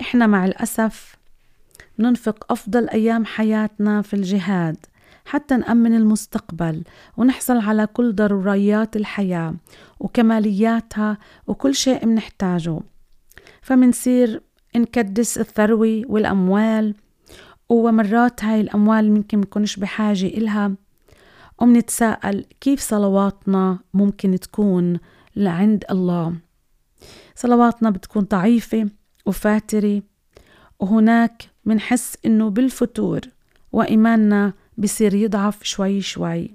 إحنا 0.00 0.26
مع 0.26 0.44
الأسف 0.44 1.16
ننفق 1.98 2.52
أفضل 2.52 2.88
أيام 2.88 3.24
حياتنا 3.24 4.02
في 4.02 4.14
الجهاد. 4.14 4.76
حتى 5.28 5.56
نأمن 5.56 5.94
المستقبل 5.94 6.82
ونحصل 7.16 7.56
على 7.58 7.86
كل 7.86 8.14
ضروريات 8.14 8.96
الحياة 8.96 9.54
وكمالياتها 10.00 11.18
وكل 11.46 11.74
شيء 11.74 12.06
منحتاجه 12.06 12.80
فمنصير 13.62 14.42
نكدس 14.76 15.38
الثروة 15.38 16.02
والأموال 16.06 16.94
ومرات 17.68 18.44
هاي 18.44 18.60
الأموال 18.60 19.12
ممكن 19.12 19.40
نكونش 19.40 19.76
بحاجة 19.76 20.26
إلها. 20.26 20.72
ومنتساءل 21.58 22.44
كيف 22.60 22.80
صلواتنا 22.80 23.78
ممكن 23.94 24.40
تكون 24.40 24.98
لعند 25.36 25.84
الله. 25.90 26.34
صلواتنا 27.34 27.90
بتكون 27.90 28.22
ضعيفة 28.24 28.88
وفاترة 29.26 30.02
وهناك 30.80 31.50
منحس 31.64 32.16
إنه 32.26 32.50
بالفتور 32.50 33.20
وإيماننا 33.72 34.52
بصير 34.78 35.14
يضعف 35.14 35.64
شوي 35.64 36.00
شوي. 36.00 36.54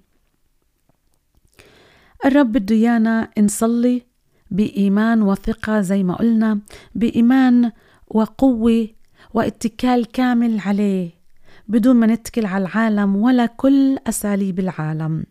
الرب 2.25 2.51
بده 2.51 2.75
إيانا 2.75 3.31
نصلي 3.39 4.05
بإيمان 4.51 5.21
وثقة 5.21 5.81
زي 5.81 6.03
ما 6.03 6.15
قلنا 6.15 6.59
بإيمان 6.95 7.71
وقوة 8.07 8.87
واتكال 9.33 10.05
كامل 10.05 10.59
عليه 10.59 11.11
بدون 11.67 11.95
ما 11.95 12.07
نتكل 12.07 12.45
على 12.45 12.61
العالم 12.61 13.15
ولا 13.15 13.45
كل 13.45 13.97
أساليب 14.07 14.59
العالم. 14.59 15.25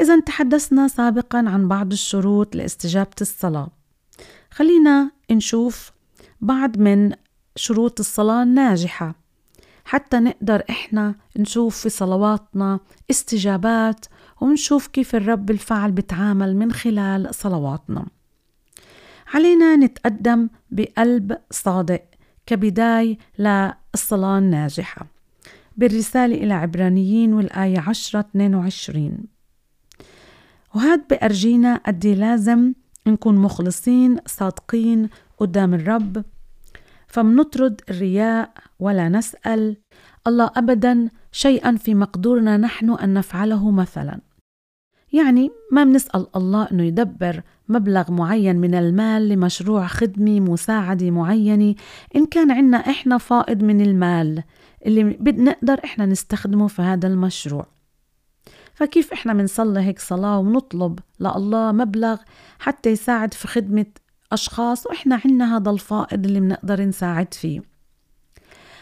إذا 0.00 0.20
تحدثنا 0.20 0.88
سابقا 0.88 1.38
عن 1.38 1.68
بعض 1.68 1.92
الشروط 1.92 2.56
لاستجابة 2.56 3.16
الصلاة. 3.20 3.68
خلينا 4.50 5.10
نشوف 5.30 5.92
بعض 6.40 6.78
من 6.78 7.12
شروط 7.56 8.00
الصلاة 8.00 8.42
الناجحة. 8.42 9.21
حتى 9.84 10.16
نقدر 10.18 10.62
إحنا 10.70 11.14
نشوف 11.36 11.76
في 11.78 11.88
صلواتنا 11.88 12.80
استجابات 13.10 14.06
ونشوف 14.40 14.86
كيف 14.86 15.14
الرب 15.14 15.50
الفعل 15.50 15.92
بتعامل 15.92 16.56
من 16.56 16.72
خلال 16.72 17.34
صلواتنا. 17.34 18.06
علينا 19.34 19.76
نتقدم 19.76 20.48
بقلب 20.70 21.38
صادق 21.50 22.02
كبداية 22.46 23.18
للصلاة 23.38 24.38
الناجحة. 24.38 25.06
بالرسالة 25.76 26.34
إلى 26.34 26.54
عبرانيين 26.54 27.34
والآية 27.34 27.80
10 27.80 28.20
22 28.20 29.18
وهاد 30.74 31.02
بأرجينا 31.10 31.76
قد 31.86 32.06
لازم 32.06 32.72
نكون 33.06 33.34
مخلصين 33.36 34.16
صادقين 34.26 35.08
قدام 35.38 35.74
الرب 35.74 36.24
فمنطرد 37.12 37.80
الرياء 37.90 38.50
ولا 38.80 39.08
نسأل 39.08 39.76
الله 40.26 40.50
أبدا 40.56 41.08
شيئا 41.32 41.76
في 41.76 41.94
مقدورنا 41.94 42.56
نحن 42.56 42.90
أن 42.90 43.14
نفعله 43.14 43.70
مثلا. 43.70 44.20
يعني 45.12 45.50
ما 45.72 45.84
بنسأل 45.84 46.26
الله 46.36 46.68
أنه 46.72 46.82
يدبر 46.82 47.42
مبلغ 47.68 48.12
معين 48.12 48.56
من 48.56 48.74
المال 48.74 49.28
لمشروع 49.28 49.86
خدمة 49.86 50.40
مساعدة 50.40 51.10
معينة. 51.10 51.74
إن 52.16 52.26
كان 52.26 52.50
عنا 52.50 52.76
إحنا 52.76 53.18
فائض 53.18 53.62
من 53.62 53.80
المال 53.80 54.42
اللي 54.86 55.04
بنقدر 55.04 55.80
إحنا 55.84 56.06
نستخدمه 56.06 56.66
في 56.66 56.82
هذا 56.82 57.08
المشروع. 57.08 57.66
فكيف 58.74 59.12
إحنا 59.12 59.34
بنصلي 59.34 59.80
هيك 59.80 59.98
صلاة 59.98 60.38
ونطلب 60.38 60.98
لله 61.20 61.72
مبلغ 61.72 62.16
حتى 62.58 62.90
يساعد 62.90 63.34
في 63.34 63.48
خدمة 63.48 63.86
أشخاص 64.32 64.86
وإحنا 64.86 65.20
عنا 65.24 65.56
هذا 65.56 65.70
الفائض 65.70 66.24
اللي 66.26 66.40
بنقدر 66.40 66.82
نساعد 66.82 67.34
فيه. 67.34 67.62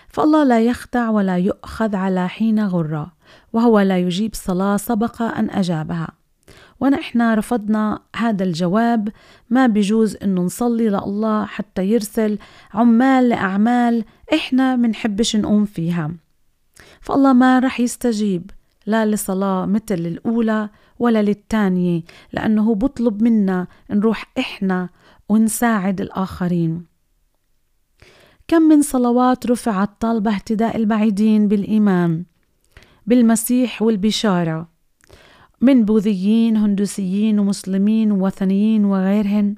فالله 0.08 0.44
لا 0.44 0.60
يخدع 0.60 1.10
ولا 1.10 1.38
يؤخذ 1.38 1.96
على 1.96 2.28
حين 2.28 2.60
غرة 2.66 3.12
وهو 3.52 3.80
لا 3.80 3.98
يجيب 3.98 4.34
صلاة 4.34 4.76
سبق 4.76 5.22
أن 5.22 5.50
أجابها. 5.50 6.08
ونحن 6.80 7.34
رفضنا 7.34 8.00
هذا 8.16 8.44
الجواب 8.44 9.08
ما 9.50 9.66
بجوز 9.66 10.16
إنه 10.22 10.42
نصلي 10.42 10.88
لله 10.88 11.44
حتى 11.44 11.84
يرسل 11.84 12.38
عمال 12.74 13.28
لأعمال 13.28 14.04
إحنا 14.34 14.76
منحبش 14.76 15.36
نقوم 15.36 15.64
فيها. 15.64 16.10
فالله 17.00 17.32
ما 17.32 17.58
رح 17.58 17.80
يستجيب 17.80 18.50
لا 18.86 19.06
لصلاة 19.06 19.66
مثل 19.66 19.94
الأولى 19.94 20.68
ولا 20.98 21.22
للتانية 21.22 22.02
لأنه 22.32 22.74
بطلب 22.74 23.22
منا 23.22 23.66
نروح 23.90 24.32
إحنا 24.38 24.88
ونساعد 25.30 26.00
الآخرين. 26.00 26.84
كم 28.48 28.62
من 28.62 28.82
صلوات 28.82 29.46
رفعت 29.46 30.00
طالبة 30.00 30.34
اهتداء 30.34 30.76
البعيدين 30.76 31.48
بالإيمان 31.48 32.24
بالمسيح 33.06 33.82
والبشارة 33.82 34.68
من 35.60 35.84
بوذيين 35.84 36.56
هندوسيين 36.56 37.38
ومسلمين 37.38 38.12
ووثنيين 38.12 38.84
وغيرهن. 38.84 39.54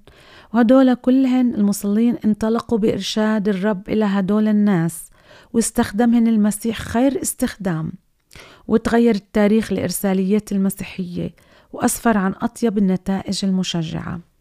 وهدول 0.55 0.95
كلهن 0.95 1.55
المصلين 1.55 2.17
انطلقوا 2.25 2.79
بإرشاد 2.79 3.49
الرب 3.49 3.88
إلى 3.88 4.05
هدول 4.05 4.49
الناس 4.49 5.11
واستخدمهن 5.52 6.29
المسيح 6.29 6.79
خير 6.79 7.23
استخدام. 7.23 7.93
وتغير 8.69 9.14
التاريخ 9.14 9.73
لإرساليات 9.73 10.52
المسيحية 10.52 11.35
وأسفر 11.73 12.19
عن 12.19 12.35
أطيب 12.43 12.79
النتائج 12.79 13.45
المشجعة. 13.45 14.31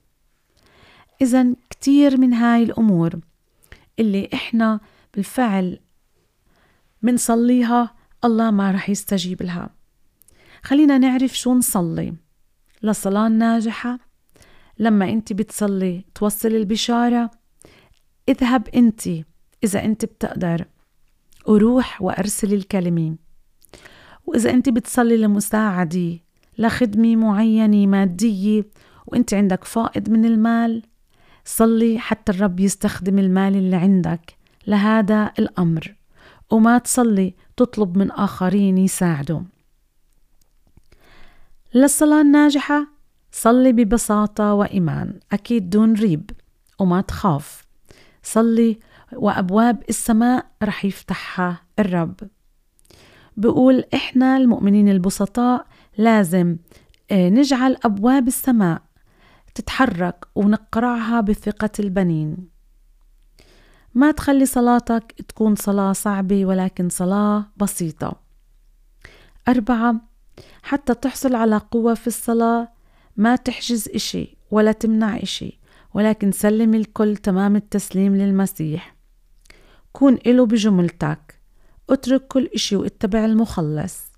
إذا 1.21 1.55
كتير 1.69 2.19
من 2.19 2.33
هاي 2.33 2.63
الأمور 2.63 3.19
اللي 3.99 4.29
إحنا 4.33 4.79
بالفعل 5.13 5.79
منصليها 7.01 7.95
الله 8.25 8.51
ما 8.51 8.71
رح 8.71 8.89
يستجيب 8.89 9.41
لها. 9.43 9.69
خلينا 10.63 10.97
نعرف 10.97 11.37
شو 11.37 11.53
نصلي. 11.53 12.13
لصلاة 12.83 13.27
ناجحة 13.27 13.99
لما 14.79 15.09
أنت 15.09 15.33
بتصلي 15.33 16.05
توصل 16.15 16.47
البشارة 16.47 17.31
اذهب 18.29 18.67
أنت 18.75 19.01
إذا 19.63 19.85
أنت 19.85 20.05
بتقدر 20.05 20.65
وروح 21.47 22.01
وأرسل 22.01 22.53
الكلمة. 22.53 23.15
وإذا 24.25 24.49
أنت 24.49 24.69
بتصلي 24.69 25.17
لمساعدة 25.17 26.19
لخدمة 26.57 27.15
معينة 27.15 27.87
مادية 27.87 28.65
وأنت 29.07 29.33
عندك 29.33 29.63
فائض 29.63 30.09
من 30.09 30.25
المال 30.25 30.83
صلي 31.45 31.99
حتى 31.99 32.31
الرب 32.31 32.59
يستخدم 32.59 33.19
المال 33.19 33.55
اللي 33.55 33.75
عندك 33.75 34.35
لهذا 34.67 35.31
الأمر 35.39 35.95
وما 36.51 36.77
تصلي 36.77 37.35
تطلب 37.57 37.97
من 37.97 38.11
آخرين 38.11 38.77
يساعدوا. 38.77 39.41
للصلاة 41.73 42.21
الناجحة 42.21 42.87
صلي 43.31 43.71
ببساطة 43.71 44.53
وإيمان 44.53 45.19
أكيد 45.31 45.69
دون 45.69 45.93
ريب 45.93 46.31
وما 46.79 47.01
تخاف. 47.01 47.65
صلي 48.23 48.79
وأبواب 49.13 49.83
السماء 49.89 50.45
رح 50.63 50.85
يفتحها 50.85 51.61
الرب. 51.79 52.15
بقول 53.37 53.83
إحنا 53.93 54.37
المؤمنين 54.37 54.89
البسطاء 54.89 55.65
لازم 55.97 56.57
آه، 57.11 57.29
نجعل 57.29 57.77
أبواب 57.85 58.27
السماء 58.27 58.81
تتحرك 59.55 60.25
ونقرعها 60.35 61.21
بثقة 61.21 61.69
البنين. 61.79 62.37
ما 63.93 64.11
تخلي 64.11 64.45
صلاتك 64.45 65.15
تكون 65.27 65.55
صلاة 65.55 65.93
صعبة 65.93 66.45
ولكن 66.45 66.89
صلاة 66.89 67.45
بسيطة. 67.57 68.19
أربعة 69.47 69.95
حتى 70.63 70.93
تحصل 70.93 71.35
على 71.35 71.57
قوة 71.57 71.93
في 71.93 72.07
الصلاة 72.07 72.71
ما 73.17 73.35
تحجز 73.35 73.89
إشي 73.89 74.37
ولا 74.51 74.71
تمنع 74.71 75.17
إشي 75.17 75.59
ولكن 75.93 76.31
سلم 76.31 76.73
الكل 76.73 77.17
تمام 77.17 77.55
التسليم 77.55 78.15
للمسيح. 78.15 78.95
كون 79.93 80.17
إله 80.25 80.45
بجملتك. 80.45 81.41
اترك 81.89 82.27
كل 82.27 82.49
إشي 82.55 82.75
واتبع 82.75 83.25
المخلص. 83.25 84.10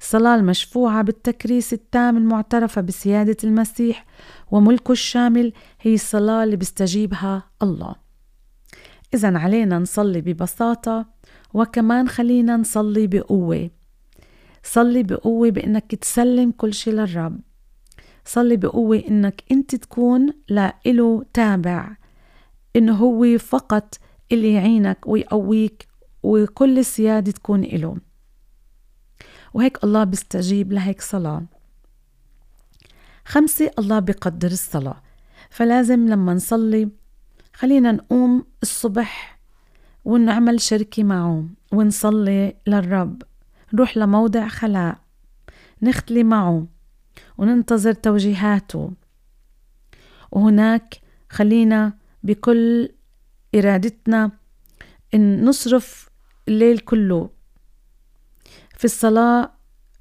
الصلاة 0.00 0.34
المشفوعة 0.34 1.02
بالتكريس 1.02 1.72
التام 1.72 2.16
المعترفة 2.16 2.80
بسيادة 2.80 3.36
المسيح 3.44 4.06
وملكه 4.50 4.92
الشامل 4.92 5.52
هي 5.80 5.94
الصلاة 5.94 6.44
اللي 6.44 6.56
بيستجيبها 6.56 7.50
الله. 7.62 7.94
إذا 9.14 9.38
علينا 9.38 9.78
نصلي 9.78 10.20
ببساطة 10.20 11.06
وكمان 11.54 12.08
خلينا 12.08 12.56
نصلي 12.56 13.06
بقوة. 13.06 13.70
صلي 14.62 15.02
بقوة 15.02 15.50
بإنك 15.50 15.94
تسلم 15.94 16.50
كل 16.50 16.74
شي 16.74 16.90
للرب. 16.90 17.40
صلي 18.24 18.56
بقوة 18.56 19.02
إنك 19.08 19.44
أنت 19.52 19.74
تكون 19.74 20.32
لإله 20.48 21.24
تابع 21.32 21.96
إنه 22.76 22.96
هو 22.96 23.38
فقط 23.38 23.94
اللي 24.32 24.52
يعينك 24.52 24.98
ويقويك 25.06 25.86
وكل 26.22 26.78
السيادة 26.78 27.32
تكون 27.32 27.64
إله. 27.64 28.07
وهيك 29.54 29.84
الله 29.84 30.04
بيستجيب 30.04 30.72
لهيك 30.72 31.00
صلاة. 31.00 31.42
خمسة 33.24 33.70
الله 33.78 33.98
بيقدر 33.98 34.50
الصلاة. 34.50 35.02
فلازم 35.50 36.08
لما 36.08 36.34
نصلي 36.34 36.88
خلينا 37.54 37.92
نقوم 37.92 38.44
الصبح 38.62 39.38
ونعمل 40.04 40.60
شركة 40.60 41.04
معه 41.04 41.44
ونصلي 41.72 42.54
للرب. 42.66 43.22
نروح 43.72 43.96
لموضع 43.96 44.48
خلاء 44.48 44.98
نختلي 45.82 46.24
معه 46.24 46.66
وننتظر 47.38 47.92
توجيهاته. 47.92 48.92
وهناك 50.30 51.00
خلينا 51.30 51.92
بكل 52.22 52.88
إرادتنا 53.54 54.30
إن 55.14 55.44
نصرف 55.44 56.08
الليل 56.48 56.78
كله 56.78 57.30
في 58.78 58.84
الصلاة 58.84 59.50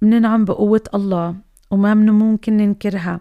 مننعم 0.01 0.45
بقوة 0.45 0.83
الله 0.93 1.35
وما 1.71 1.93
من 1.93 2.09
ممكن 2.09 2.57
ننكرها. 2.57 3.19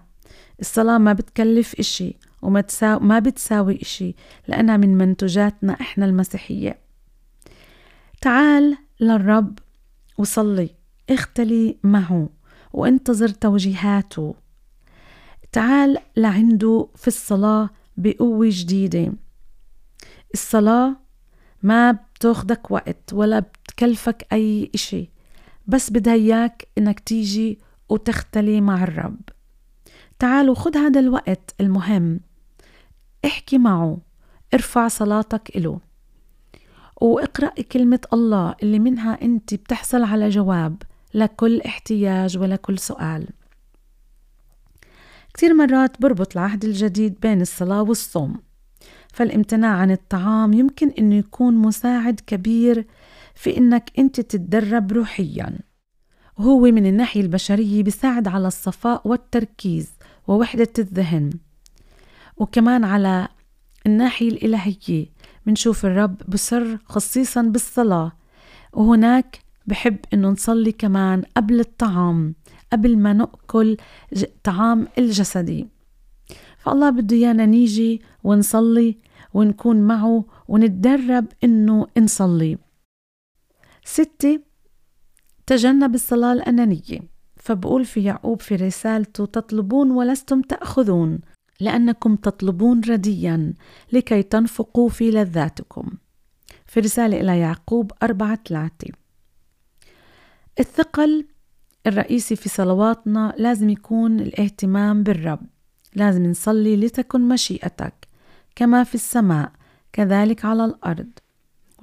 الصلاة 0.60 0.98
ما 0.98 1.12
بتكلف 1.12 1.74
إشي 1.74 2.16
وما 2.42 2.60
تساو 2.60 2.98
ما 2.98 3.18
بتساوي 3.18 3.82
إشي 3.82 4.14
لأنها 4.48 4.76
من 4.76 4.98
منتجاتنا 4.98 5.72
إحنا 5.72 6.04
المسيحية. 6.04 6.78
تعال 8.20 8.76
للرب 9.00 9.58
وصلي 10.18 10.70
اختلي 11.10 11.76
معه 11.84 12.28
وانتظر 12.72 13.28
توجيهاته. 13.28 14.34
تعال 15.52 15.98
لعنده 16.16 16.88
في 16.94 17.08
الصلاة 17.08 17.70
بقوة 17.96 18.48
جديدة. 18.50 19.12
الصلاة 20.34 20.96
ما 21.62 21.92
بتاخدك 21.92 22.70
وقت 22.70 23.12
ولا 23.12 23.38
بتكلفك 23.38 24.26
أي 24.32 24.70
إشي. 24.74 25.15
بس 25.66 25.90
بدها 25.90 26.14
إياك 26.14 26.68
إنك 26.78 27.00
تيجي 27.00 27.58
وتختلي 27.88 28.60
مع 28.60 28.82
الرب. 28.84 29.20
تعالوا 30.18 30.54
خد 30.54 30.76
هذا 30.76 31.00
الوقت 31.00 31.54
المهم. 31.60 32.20
احكي 33.24 33.58
معه. 33.58 33.98
ارفع 34.54 34.88
صلاتك 34.88 35.56
إله. 35.56 35.80
واقرأ 37.00 37.48
كلمة 37.48 38.00
الله 38.12 38.54
اللي 38.62 38.78
منها 38.78 39.22
أنت 39.22 39.54
بتحصل 39.54 40.02
على 40.02 40.28
جواب 40.28 40.82
لكل 41.14 41.60
احتياج 41.60 42.38
ولكل 42.38 42.78
سؤال. 42.78 43.28
كثير 45.34 45.54
مرات 45.54 46.02
بربط 46.02 46.36
العهد 46.36 46.64
الجديد 46.64 47.20
بين 47.20 47.40
الصلاة 47.40 47.82
والصوم. 47.82 48.40
فالامتناع 49.12 49.76
عن 49.76 49.90
الطعام 49.90 50.52
يمكن 50.52 50.90
أنه 50.98 51.14
يكون 51.14 51.54
مساعد 51.54 52.20
كبير 52.26 52.86
في 53.36 53.56
أنك 53.58 53.92
أنت 53.98 54.20
تتدرب 54.20 54.92
روحيا. 54.92 55.58
وهو 56.38 56.60
من 56.60 56.86
الناحية 56.86 57.20
البشرية 57.20 57.82
بيساعد 57.82 58.28
على 58.28 58.46
الصفاء 58.46 59.08
والتركيز 59.08 59.90
ووحدة 60.28 60.72
الذهن. 60.78 61.30
وكمان 62.36 62.84
على 62.84 63.28
الناحية 63.86 64.28
الإلهية 64.28 65.06
منشوف 65.46 65.86
الرب 65.86 66.16
بسر 66.28 66.78
خصيصا 66.84 67.42
بالصلاة. 67.42 68.12
وهناك 68.72 69.38
بحب 69.66 69.96
إنه 70.14 70.28
نصلي 70.28 70.72
كمان 70.72 71.22
قبل 71.36 71.60
الطعام 71.60 72.34
قبل 72.72 72.98
ما 72.98 73.12
نأكل 73.12 73.76
طعام 74.44 74.88
الجسدي. 74.98 75.68
فالله 76.58 76.90
بده 76.90 77.16
إيانا 77.16 77.46
نيجي 77.46 78.02
ونصلي 78.24 78.98
ونكون 79.34 79.76
معه 79.76 80.24
ونتدرب 80.48 81.26
إنه 81.44 81.86
نصلي. 81.98 82.65
ستة 83.86 84.40
تجنب 85.46 85.94
الصلاة 85.94 86.32
الأنانية. 86.32 87.00
فبقول 87.36 87.84
في 87.84 88.04
يعقوب 88.04 88.40
في 88.40 88.56
رسالته 88.56 89.26
تطلبون 89.26 89.90
ولستم 89.90 90.40
تأخذون 90.42 91.20
لأنكم 91.60 92.16
تطلبون 92.16 92.80
رديا 92.88 93.54
لكي 93.92 94.22
تنفقوا 94.22 94.88
في 94.88 95.10
لذاتكم. 95.10 95.90
في 96.66 96.80
رسالة 96.80 97.20
إلى 97.20 97.38
يعقوب 97.38 97.92
أربعة 98.02 98.38
ثلاثة. 98.48 98.92
الثقل 100.60 101.26
الرئيسي 101.86 102.36
في 102.36 102.48
صلواتنا 102.48 103.34
لازم 103.38 103.70
يكون 103.70 104.20
الاهتمام 104.20 105.02
بالرب. 105.02 105.46
لازم 105.94 106.26
نصلي 106.26 106.76
لتكن 106.76 107.28
مشيئتك 107.28 108.08
كما 108.56 108.84
في 108.84 108.94
السماء 108.94 109.52
كذلك 109.92 110.44
على 110.44 110.64
الأرض. 110.64 111.10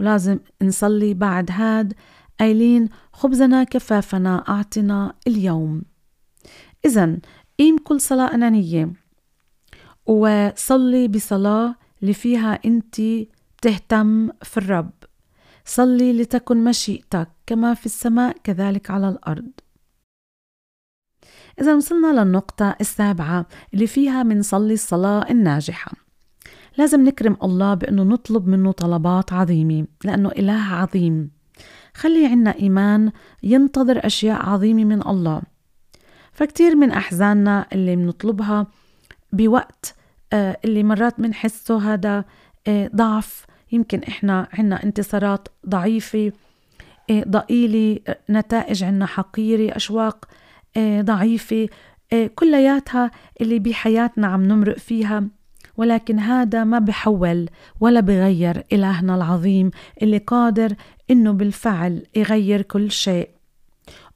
ولازم 0.03 0.39
نصلي 0.61 1.13
بعد 1.13 1.51
هاد. 1.51 1.93
قايلين 2.39 2.89
خبزنا 3.13 3.63
كفافنا 3.63 4.43
أعطنا 4.49 5.13
اليوم. 5.27 5.81
إذا 6.85 7.17
قيم 7.59 7.77
كل 7.77 8.01
صلاة 8.01 8.33
أنانية. 8.33 8.93
وصلي 10.05 11.07
بصلاة 11.07 11.75
اللي 12.01 12.13
فيها 12.13 12.59
أنت 12.65 13.01
تهتم 13.61 14.29
في 14.41 14.57
الرب. 14.57 14.91
صلي 15.65 16.13
لتكن 16.13 16.63
مشيئتك 16.63 17.29
كما 17.45 17.73
في 17.73 17.85
السماء 17.85 18.37
كذلك 18.43 18.91
على 18.91 19.09
الأرض. 19.09 19.51
إذا 21.61 21.75
وصلنا 21.75 22.21
للنقطة 22.21 22.75
السابعة 22.81 23.45
اللي 23.73 23.87
فيها 23.87 24.23
منصلي 24.23 24.73
الصلاة 24.73 25.31
الناجحة. 25.31 26.02
لازم 26.77 27.03
نكرم 27.03 27.37
الله 27.43 27.73
بأنه 27.73 28.03
نطلب 28.03 28.47
منه 28.47 28.71
طلبات 28.71 29.33
عظيمة 29.33 29.87
لأنه 30.03 30.29
إله 30.29 30.61
عظيم. 30.73 31.31
خلي 31.93 32.25
عنا 32.25 32.55
إيمان 32.59 33.11
ينتظر 33.43 34.05
أشياء 34.05 34.49
عظيمة 34.49 34.83
من 34.83 35.07
الله. 35.07 35.41
فكتير 36.31 36.75
من 36.75 36.91
أحزاننا 36.91 37.65
اللي 37.73 37.95
بنطلبها 37.95 38.67
بوقت 39.31 39.95
آه، 40.33 40.57
اللي 40.65 40.83
مرات 40.83 41.21
بنحسه 41.21 41.93
هذا 41.93 42.25
آه، 42.67 42.89
ضعف. 42.95 43.45
يمكن 43.71 44.03
إحنا 44.03 44.47
عنا 44.53 44.83
انتصارات 44.83 45.47
ضعيفة 45.69 46.31
آه، 47.09 47.23
ضئيلة 47.27 47.99
نتائج 48.29 48.83
عنا 48.83 49.05
حقيرة 49.05 49.75
أشواق 49.75 50.25
ضعيفة 50.99 51.69
كلياتها 52.35 53.11
اللي 53.41 53.59
بحياتنا 53.59 54.27
عم 54.27 54.43
نمرق 54.43 54.77
فيها. 54.77 55.23
ولكن 55.77 56.19
هذا 56.19 56.63
ما 56.63 56.79
بحول 56.79 57.49
ولا 57.79 57.99
بغير 57.99 58.63
إلهنا 58.73 59.15
العظيم 59.15 59.71
اللي 60.01 60.17
قادر 60.17 60.75
إنه 61.11 61.31
بالفعل 61.31 62.05
يغير 62.15 62.61
كل 62.61 62.91
شيء 62.91 63.29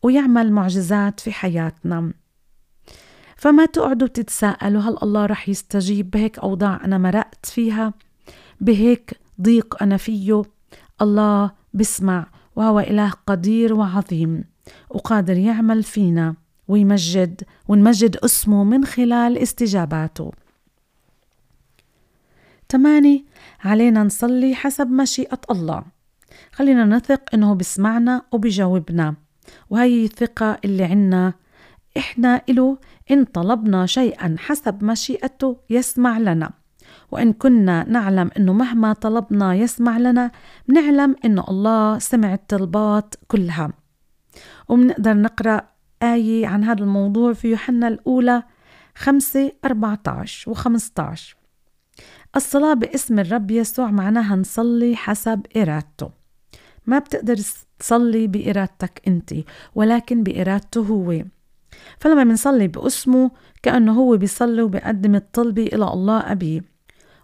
ويعمل 0.04 0.52
معجزات 0.52 1.20
في 1.20 1.32
حياتنا. 1.32 2.14
فما 3.38 3.66
تقعدوا 3.66 4.08
تتساءلوا 4.08 4.82
هل 4.82 4.98
الله 5.04 5.26
رح 5.26 5.50
يستجيب 5.50 6.10
بهيك 6.10 6.40
أوضاع 6.40 6.86
أنا 6.86 6.98
مرقت 6.98 7.46
فيها؟ 7.46 7.94
بهيك 8.62 9.20
ضيق 9.42 9.84
أنا 9.84 9.98
فيه؟ 9.98 10.42
الله 11.02 11.52
بسمع 11.74 12.28
وهو 12.56 12.80
إله 12.80 13.10
قدير 13.28 13.74
وعظيم 13.74 14.44
وقادر 14.90 15.38
يعمل 15.38 15.84
فينا 15.84 16.36
ويمجد 16.68 17.42
ونمجد 17.68 18.18
اسمه 18.18 18.64
من 18.64 18.86
خلال 18.86 19.38
استجاباته. 19.38 20.32
تماني 22.70 23.26
علينا 23.64 24.04
نصلي 24.04 24.56
حسب 24.56 24.92
مشيئة 24.92 25.40
الله. 25.52 25.84
خلينا 26.52 26.86
نثق 26.86 27.22
إنه 27.34 27.54
بسمعنا 27.56 28.22
وبجاوبنا 28.32 29.16
وهي 29.70 30.06
الثقة 30.06 30.58
اللي 30.66 30.84
عنا. 30.84 31.34
إحنا 31.98 32.42
إله 32.50 32.78
إن 33.12 33.26
طلبنا 33.26 33.86
شيئا 33.86 34.36
حسب 34.40 34.84
مشيئته 34.84 35.58
يسمع 35.70 36.18
لنا. 36.18 36.52
وإن 37.12 37.34
كنا 37.34 37.90
نعلم 37.90 38.32
إنه 38.38 38.54
مهما 38.54 38.94
طلبنا 38.94 39.54
يسمع 39.54 39.98
لنا 39.98 40.32
بنعلم 40.68 41.16
إنه 41.26 41.46
الله 41.50 42.00
سمع 42.00 42.34
الطلبات 42.34 43.16
كلها. 43.28 43.74
وبنقدر 44.70 45.14
نقرأ 45.14 45.62
آية 46.04 46.48
عن 46.48 46.64
هذا 46.64 46.84
الموضوع 46.84 47.34
في 47.34 47.48
يوحنا 47.48 47.88
الأولى 47.88 48.44
خمسة 48.96 49.52
أربعة 49.66 50.00
عشر 50.08 50.52
وخمسة 50.52 51.04
عشر 51.04 51.38
الصلاة 52.38 52.74
باسم 52.74 53.20
الرب 53.20 53.52
يسوع 53.52 53.92
معناها 53.92 54.36
نصلي 54.36 54.96
حسب 54.96 55.46
إرادته. 55.58 56.10
ما 56.86 57.00
بتقدر 57.00 57.38
تصلي 57.80 58.28
بإرادتك 58.28 59.02
أنت 59.08 59.34
ولكن 59.76 60.24
بإرادته 60.24 60.82
هو. 60.82 61.24
فلما 62.00 62.24
بنصلي 62.24 62.68
باسمه 62.68 63.32
كأنه 63.64 63.94
هو 63.94 64.18
بيصلي 64.18 64.62
وبيقدم 64.62 65.16
الطلبة 65.16 65.64
إلى 65.64 65.94
الله 65.94 66.32
أبيه 66.32 66.62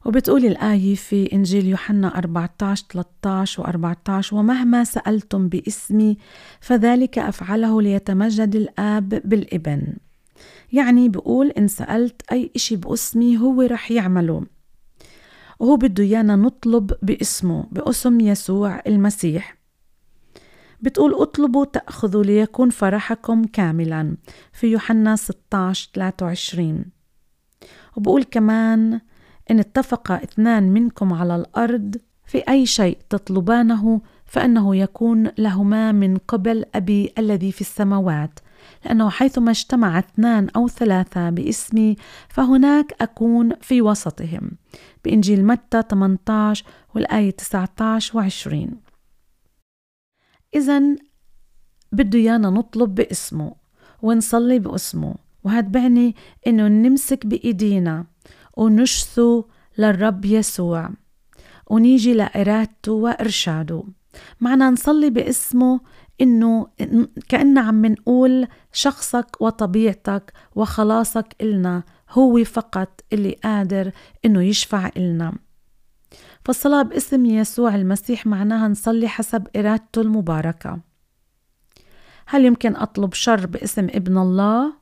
وبتقول 0.05 0.45
الآية 0.45 0.95
في 0.95 1.33
إنجيل 1.33 1.65
يوحنا 1.65 2.17
14 2.17 2.85
13 2.89 3.61
و 3.61 3.65
14 3.65 4.35
ومهما 4.35 4.83
سألتم 4.83 5.47
باسمي 5.47 6.17
فذلك 6.59 7.19
أفعله 7.19 7.81
ليتمجد 7.81 8.55
الآب 8.55 9.09
بالإبن. 9.09 9.83
يعني 10.71 11.09
بقول 11.09 11.49
إن 11.49 11.67
سألت 11.67 12.21
أي 12.31 12.51
إشي 12.55 12.75
باسمي 12.75 13.37
هو 13.37 13.61
رح 13.61 13.91
يعمله. 13.91 14.52
وهو 15.63 15.77
بده 15.77 16.03
إيانا 16.03 16.35
نطلب 16.35 16.91
باسمه 17.01 17.67
باسم 17.71 18.19
يسوع 18.19 18.81
المسيح. 18.87 19.57
بتقول 20.81 21.13
اطلبوا 21.13 21.65
تأخذوا 21.65 22.23
ليكون 22.23 22.69
فرحكم 22.69 23.43
كاملا 23.43 24.17
في 24.53 24.67
يوحنا 24.67 25.15
16 25.15 25.89
23 25.93 26.85
وبقول 27.97 28.23
كمان 28.23 29.01
إن 29.51 29.59
اتفق 29.59 30.11
اثنان 30.11 30.63
منكم 30.63 31.13
على 31.13 31.35
الأرض 31.35 31.95
في 32.25 32.37
أي 32.37 32.65
شيء 32.65 32.97
تطلبانه 33.09 34.01
فإنه 34.25 34.75
يكون 34.75 35.31
لهما 35.37 35.91
من 35.91 36.17
قبل 36.17 36.65
أبي 36.75 37.13
الذي 37.17 37.51
في 37.51 37.61
السماوات. 37.61 38.39
لأنه 38.85 39.09
حيثما 39.09 39.51
اجتمع 39.51 39.99
اثنان 39.99 40.49
أو 40.55 40.67
ثلاثة 40.67 41.29
باسمي 41.29 41.95
فهناك 42.29 42.93
أكون 43.01 43.55
في 43.61 43.81
وسطهم. 43.81 44.51
بإنجيل 45.05 45.45
متى 45.45 45.83
18 45.89 46.65
والآية 46.95 47.31
19 47.31 48.17
و 48.17 48.21
20 48.21 48.81
إذا 50.55 50.81
بده 51.91 52.19
يانا 52.19 52.49
نطلب 52.49 52.95
باسمه 52.95 53.55
ونصلي 54.01 54.59
باسمه 54.59 55.15
وهذا 55.43 55.67
بعني 55.67 56.15
إنه 56.47 56.67
نمسك 56.67 57.25
بإيدينا 57.25 58.05
ونشثو 58.57 59.43
للرب 59.77 60.25
يسوع 60.25 60.89
ونيجي 61.67 62.13
لإرادته 62.13 62.91
وإرشاده. 62.91 63.83
معنا 64.41 64.69
نصلي 64.69 65.09
باسمه 65.09 65.79
إنه 66.21 66.67
كأننا 67.29 67.61
عم 67.61 67.85
نقول 67.85 68.47
شخصك 68.73 69.41
وطبيعتك 69.41 70.33
وخلاصك 70.55 71.35
إلنا 71.41 71.83
هو 72.09 72.43
فقط 72.43 73.01
اللي 73.13 73.31
قادر 73.43 73.91
إنه 74.25 74.43
يشفع 74.43 74.89
إلنا. 74.97 75.33
فالصلاة 76.45 76.81
باسم 76.81 77.25
يسوع 77.25 77.75
المسيح 77.75 78.25
معناها 78.25 78.67
نصلي 78.67 79.07
حسب 79.07 79.47
إرادته 79.55 80.01
المباركة. 80.01 80.79
هل 82.25 82.45
يمكن 82.45 82.75
أطلب 82.75 83.13
شر 83.13 83.45
باسم 83.45 83.87
ابن 83.89 84.17
الله؟ 84.17 84.73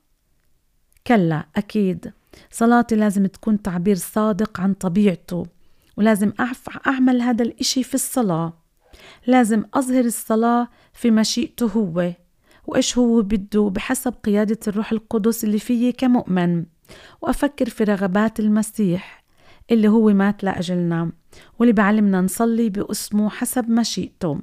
كلا 1.08 1.46
أكيد. 1.56 2.14
صلاتي 2.52 2.96
لازم 2.96 3.26
تكون 3.26 3.62
تعبير 3.62 3.96
صادق 3.96 4.60
عن 4.60 4.74
طبيعته 4.74 5.46
ولازم 5.98 6.34
أعمل 6.88 7.22
هذا 7.22 7.44
الإشي 7.44 7.84
في 7.84 7.94
الصلاة. 7.94 8.61
لازم 9.28 9.64
أظهر 9.74 10.06
الصلاة 10.06 10.68
في 10.94 11.12
مشيئته 11.12 11.66
هو. 11.68 12.12
وإيش 12.66 12.98
هو 12.98 13.22
بده 13.22 13.70
بحسب 13.70 14.14
قيادة 14.24 14.60
الروح 14.68 14.92
القدس 14.92 15.44
اللي 15.44 15.60
فيي 15.60 15.92
كمؤمن. 15.92 16.66
وأفكر 17.22 17.70
في 17.70 17.84
رغبات 17.84 18.40
المسيح 18.40 19.24
اللي 19.72 19.88
هو 19.88 20.10
مات 20.14 20.44
لأجلنا 20.44 21.12
واللي 21.60 21.74
بعلمنا 21.74 22.22
نصلي 22.22 22.70
بأسمه 22.70 23.30
حسب 23.30 23.70
مشيئته. 23.70 24.40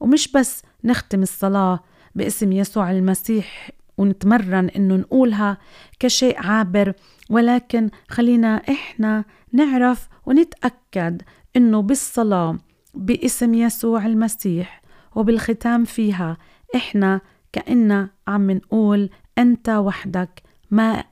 ومش 0.00 0.32
بس 0.32 0.62
نختم 0.84 1.22
الصلاة 1.22 1.80
باسم 2.14 2.52
يسوع 2.52 2.90
المسيح 2.90 3.70
ونتمرن 3.98 4.68
إنه 4.68 4.96
نقولها 4.96 5.58
كشيء 6.00 6.38
عابر 6.38 6.92
ولكن 7.30 7.90
خلينا 8.08 8.56
إحنا 8.56 9.24
نعرف 9.52 10.08
ونتأكد 10.26 11.22
إنه 11.56 11.82
بالصلاة 11.82 12.58
باسم 12.94 13.54
يسوع 13.54 14.06
المسيح 14.06 14.82
وبالختام 15.14 15.84
فيها 15.84 16.36
إحنا 16.74 17.20
كأننا 17.52 18.10
عم 18.28 18.50
نقول 18.50 19.10
أنت 19.38 19.68
وحدك 19.68 20.42
ما 20.70 21.04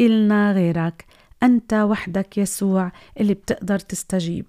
إلنا 0.00 0.52
غيرك 0.52 1.06
أنت 1.42 1.74
وحدك 1.74 2.38
يسوع 2.38 2.92
اللي 3.20 3.34
بتقدر 3.34 3.78
تستجيب. 3.78 4.46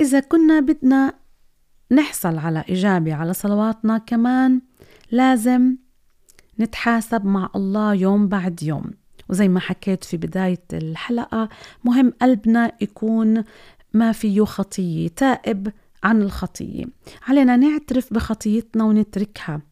إذا 0.00 0.20
كنا 0.20 0.60
بدنا 0.60 1.12
نحصل 1.92 2.38
على 2.38 2.64
إجابة 2.68 3.14
على 3.14 3.32
صلواتنا 3.32 3.98
كمان 3.98 4.60
لازم 5.10 5.76
نتحاسب 6.60 7.24
مع 7.24 7.50
الله 7.56 7.94
يوم 7.94 8.28
بعد 8.28 8.62
يوم. 8.62 8.90
وزي 9.28 9.48
ما 9.48 9.60
حكيت 9.60 10.04
في 10.04 10.16
بداية 10.16 10.62
الحلقة 10.72 11.48
مهم 11.84 12.12
قلبنا 12.22 12.72
يكون 12.80 13.44
ما 13.92 14.12
فيه 14.12 14.44
خطية 14.44 15.08
تائب 15.08 15.72
عن 16.04 16.22
الخطية. 16.22 16.84
علينا 17.26 17.56
نعترف 17.56 18.14
بخطيتنا 18.14 18.84
ونتركها. 18.84 19.62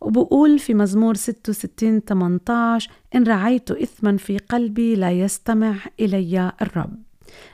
وبقول 0.00 0.58
في 0.58 0.74
مزمور 0.74 1.14
66 1.14 2.00
18 2.00 2.90
إن 3.14 3.24
رعيت 3.24 3.70
إثما 3.70 4.16
في 4.16 4.38
قلبي 4.38 4.94
لا 4.94 5.10
يستمع 5.10 5.76
إلي 6.00 6.52
الرب. 6.62 7.02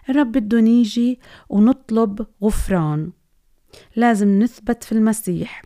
الرب 0.09 0.33
بده 0.33 0.61
نيجي 0.61 1.21
ونطلب 1.49 2.27
غفران. 2.43 3.11
لازم 3.97 4.43
نثبت 4.43 4.85
في 4.85 4.93
المسيح. 4.93 5.63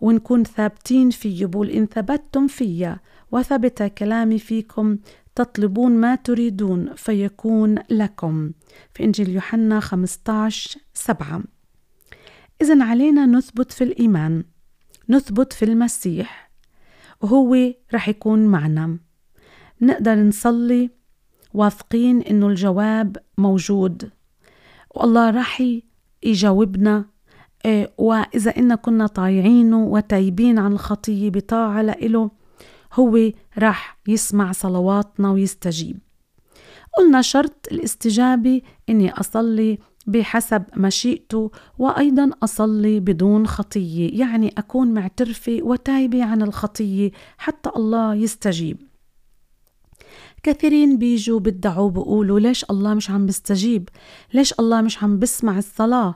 ونكون 0.00 0.44
ثابتين 0.44 1.10
فيه 1.10 1.46
بقول 1.46 1.70
إن 1.70 1.86
ثبتتم 1.86 2.46
فيا 2.46 2.98
وثبت 3.32 3.82
كلامي 3.82 4.38
فيكم 4.38 4.98
تطلبون 5.34 5.92
ما 5.92 6.14
تريدون 6.14 6.94
فيكون 6.94 7.78
لكم. 7.90 8.52
في 8.94 9.04
إنجيل 9.04 9.28
يوحنا 9.28 9.80
15 9.80 10.80
7 10.94 11.42
إذا 12.62 12.84
علينا 12.84 13.26
نثبت 13.26 13.72
في 13.72 13.84
الإيمان. 13.84 14.44
نثبت 15.08 15.52
في 15.52 15.64
المسيح. 15.64 16.50
وهو 17.20 17.56
رح 17.94 18.08
يكون 18.08 18.46
معنا. 18.46 18.98
نقدر 19.80 20.14
نصلي 20.14 20.90
واثقين 21.54 22.22
إنه 22.22 22.48
الجواب 22.48 23.16
موجود. 23.38 24.10
والله 24.94 25.30
رح 25.30 25.62
يجاوبنا. 26.22 27.04
آه، 27.66 27.92
وإذا 27.98 28.56
إنا 28.56 28.74
كنا 28.74 29.06
طايعينه 29.06 29.84
وتايبين 29.84 30.58
عن 30.58 30.72
الخطية 30.72 31.30
بطاعة 31.30 31.82
لإله 31.82 32.30
هو 32.92 33.30
راح 33.58 33.98
يسمع 34.08 34.52
صلواتنا 34.52 35.30
ويستجيب. 35.30 35.98
قلنا 36.98 37.22
شرط 37.22 37.68
الاستجابة 37.72 38.62
إني 38.88 39.12
أصلي 39.12 39.78
بحسب 40.06 40.62
مشيئته 40.76 41.50
وأيضا 41.78 42.30
أصلي 42.42 43.00
بدون 43.00 43.46
خطية 43.46 44.20
يعني 44.20 44.54
أكون 44.58 44.94
معترفة 44.94 45.58
وتايبة 45.62 46.24
عن 46.24 46.42
الخطية 46.42 47.10
حتى 47.38 47.70
الله 47.76 48.14
يستجيب. 48.14 48.76
كثيرين 50.42 50.98
بيجوا 50.98 51.40
بدعوا 51.40 51.90
بيقولوا 51.90 52.40
ليش 52.40 52.64
الله 52.70 52.94
مش 52.94 53.10
عم 53.10 53.26
بيستجيب؟ 53.26 53.88
ليش 54.34 54.54
الله 54.60 54.80
مش 54.80 55.02
عم 55.02 55.18
بسمع 55.18 55.58
الصلاة؟ 55.58 56.14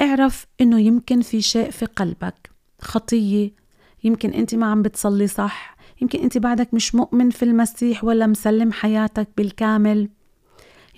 اعرف 0.00 0.46
إنه 0.60 0.80
يمكن 0.80 1.20
في 1.20 1.42
شيء 1.42 1.70
في 1.70 1.86
قلبك 1.86 2.50
خطية. 2.80 3.50
يمكن 4.04 4.30
أنت 4.30 4.54
ما 4.54 4.66
عم 4.66 4.82
بتصلي 4.82 5.26
صح 5.26 5.75
يمكن 6.02 6.18
أنت 6.18 6.38
بعدك 6.38 6.74
مش 6.74 6.94
مؤمن 6.94 7.30
في 7.30 7.44
المسيح 7.44 8.04
ولا 8.04 8.26
مسلم 8.26 8.72
حياتك 8.72 9.28
بالكامل. 9.36 10.08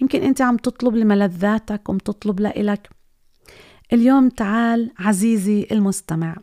يمكن 0.01 0.23
أنت 0.23 0.41
عم 0.41 0.57
تطلب 0.57 0.95
لملذاتك 0.95 1.89
وم 1.89 1.99
تطلب 1.99 2.41
لإلك. 2.41 2.91
اليوم 3.93 4.29
تعال 4.29 4.91
عزيزي 4.99 5.67
المستمع 5.73 6.37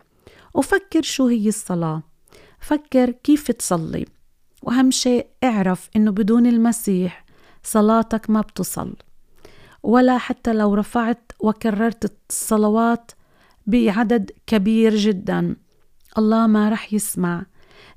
وفكر 0.54 1.02
شو 1.02 1.28
هي 1.28 1.48
الصلاة. 1.48 2.04
فكر 2.60 3.12
كيف 3.12 3.52
تصلي. 3.52 4.06
وأهم 4.64 4.92
شيء 4.92 5.28
اعرف 5.44 5.90
إنه 5.96 6.12
بدون 6.12 6.46
المسيح 6.46 7.26
صلاتك 7.64 8.30
ما 8.30 8.42
بتصل. 8.42 8.96
ولا 9.84 10.18
حتى 10.18 10.54
لو 10.54 10.74
رفعت 10.74 11.32
وكررت 11.40 12.14
الصلوات 12.30 13.12
بعدد 13.68 14.32
كبير 14.48 14.96
جدا. 14.96 15.56
الله 16.18 16.48
ما 16.48 16.70
رح 16.70 16.94
يسمع. 16.94 17.46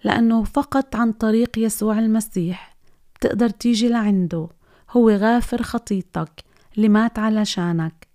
لأنه 0.05 0.45
فقط 0.45 0.97
عن 0.97 1.13
طريق 1.13 1.59
يسوع 1.59 1.99
المسيح. 1.99 2.77
بتقدر 3.15 3.49
تيجي 3.49 3.89
لعنده. 3.89 4.49
هو 4.91 5.11
غافر 5.11 5.63
خطيتك. 5.63 6.45
اللي 6.77 6.89
مات 6.89 7.19
علشانك 7.19 8.09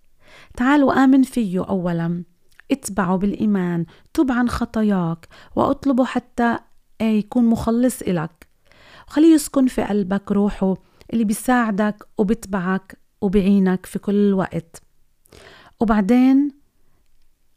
تعال 0.56 0.84
وآمن 0.84 1.22
فيه 1.22 1.68
أولا. 1.68 2.24
اتبعه 2.70 3.16
بالإيمان. 3.16 3.86
تب 4.14 4.32
عن 4.32 4.48
خطاياك. 4.48 5.28
وأطلبه 5.56 6.04
حتى 6.04 6.58
يكون 7.00 7.44
مخلص 7.44 8.02
إلك. 8.02 8.48
وخليه 9.08 9.34
يسكن 9.34 9.66
في 9.66 9.82
قلبك 9.82 10.32
روحه 10.32 10.74
اللي 11.12 11.24
بيساعدك 11.24 12.08
وبتبعك 12.18 12.98
وبعينك 13.20 13.86
في 13.86 13.98
كل 13.98 14.34
وقت. 14.34 14.82
وبعدين 15.80 16.50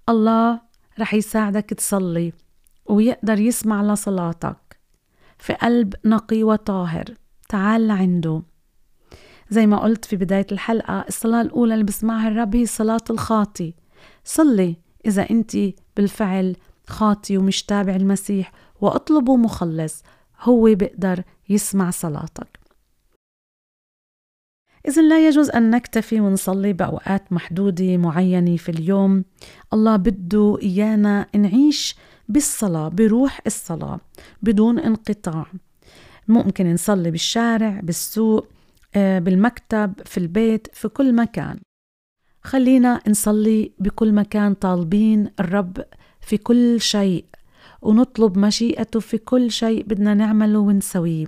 الله 0.09 0.61
رح 0.99 1.13
يساعدك 1.13 1.69
تصلي. 1.69 2.33
ويقدر 2.89 3.39
يسمع 3.39 3.83
لصلاتك. 3.83 4.79
في 5.37 5.53
قلب 5.53 5.93
نقي 6.05 6.43
وطاهر. 6.43 7.05
تعال 7.49 7.87
لعنده. 7.87 8.41
زي 9.49 9.67
ما 9.67 9.77
قلت 9.77 10.05
في 10.05 10.15
بداية 10.15 10.47
الحلقة 10.51 11.05
الصلاة 11.07 11.41
الأولى 11.41 11.73
اللي 11.73 11.85
بسمعها 11.85 12.27
الرب 12.27 12.55
هي 12.55 12.65
صلاة 12.65 13.03
الخاطي. 13.09 13.73
صلي 14.23 14.75
إذا 15.05 15.29
أنت 15.29 15.57
بالفعل 15.97 16.55
خاطي 16.87 17.37
ومش 17.37 17.63
تابع 17.63 17.95
المسيح 17.95 18.51
واطلبوا 18.81 19.37
مخلص. 19.37 20.03
هو 20.41 20.63
بيقدر 20.63 21.23
يسمع 21.49 21.89
صلاتك. 21.89 22.59
إذا 24.87 25.01
لا 25.01 25.27
يجوز 25.27 25.49
أن 25.49 25.71
نكتفي 25.71 26.19
ونصلي 26.19 26.73
بأوقات 26.73 27.33
محدودة 27.33 27.97
معينة 27.97 28.57
في 28.57 28.69
اليوم. 28.69 29.23
الله 29.73 29.95
بده 29.95 30.57
إيانا 30.61 31.27
نعيش 31.35 31.95
بالصلاة 32.29 32.87
بروح 32.89 33.41
الصلاة 33.45 33.99
بدون 34.41 34.79
انقطاع. 34.79 35.45
ممكن 36.27 36.73
نصلي 36.73 37.11
بالشارع 37.11 37.79
بالسوق 37.83 38.47
آه، 38.95 39.19
بالمكتب 39.19 39.93
في 40.05 40.17
البيت 40.17 40.67
في 40.73 40.87
كل 40.87 41.15
مكان. 41.15 41.59
خلينا 42.41 43.01
نصلي 43.07 43.71
بكل 43.79 44.13
مكان 44.13 44.53
طالبين 44.53 45.29
الرب 45.39 45.85
في 46.21 46.37
كل 46.37 46.81
شيء 46.81 47.25
ونطلب 47.81 48.37
مشيئته 48.37 48.99
في 48.99 49.17
كل 49.17 49.51
شيء 49.51 49.83
بدنا 49.83 50.13
نعمله 50.13 50.59
ونسويه. 50.59 51.25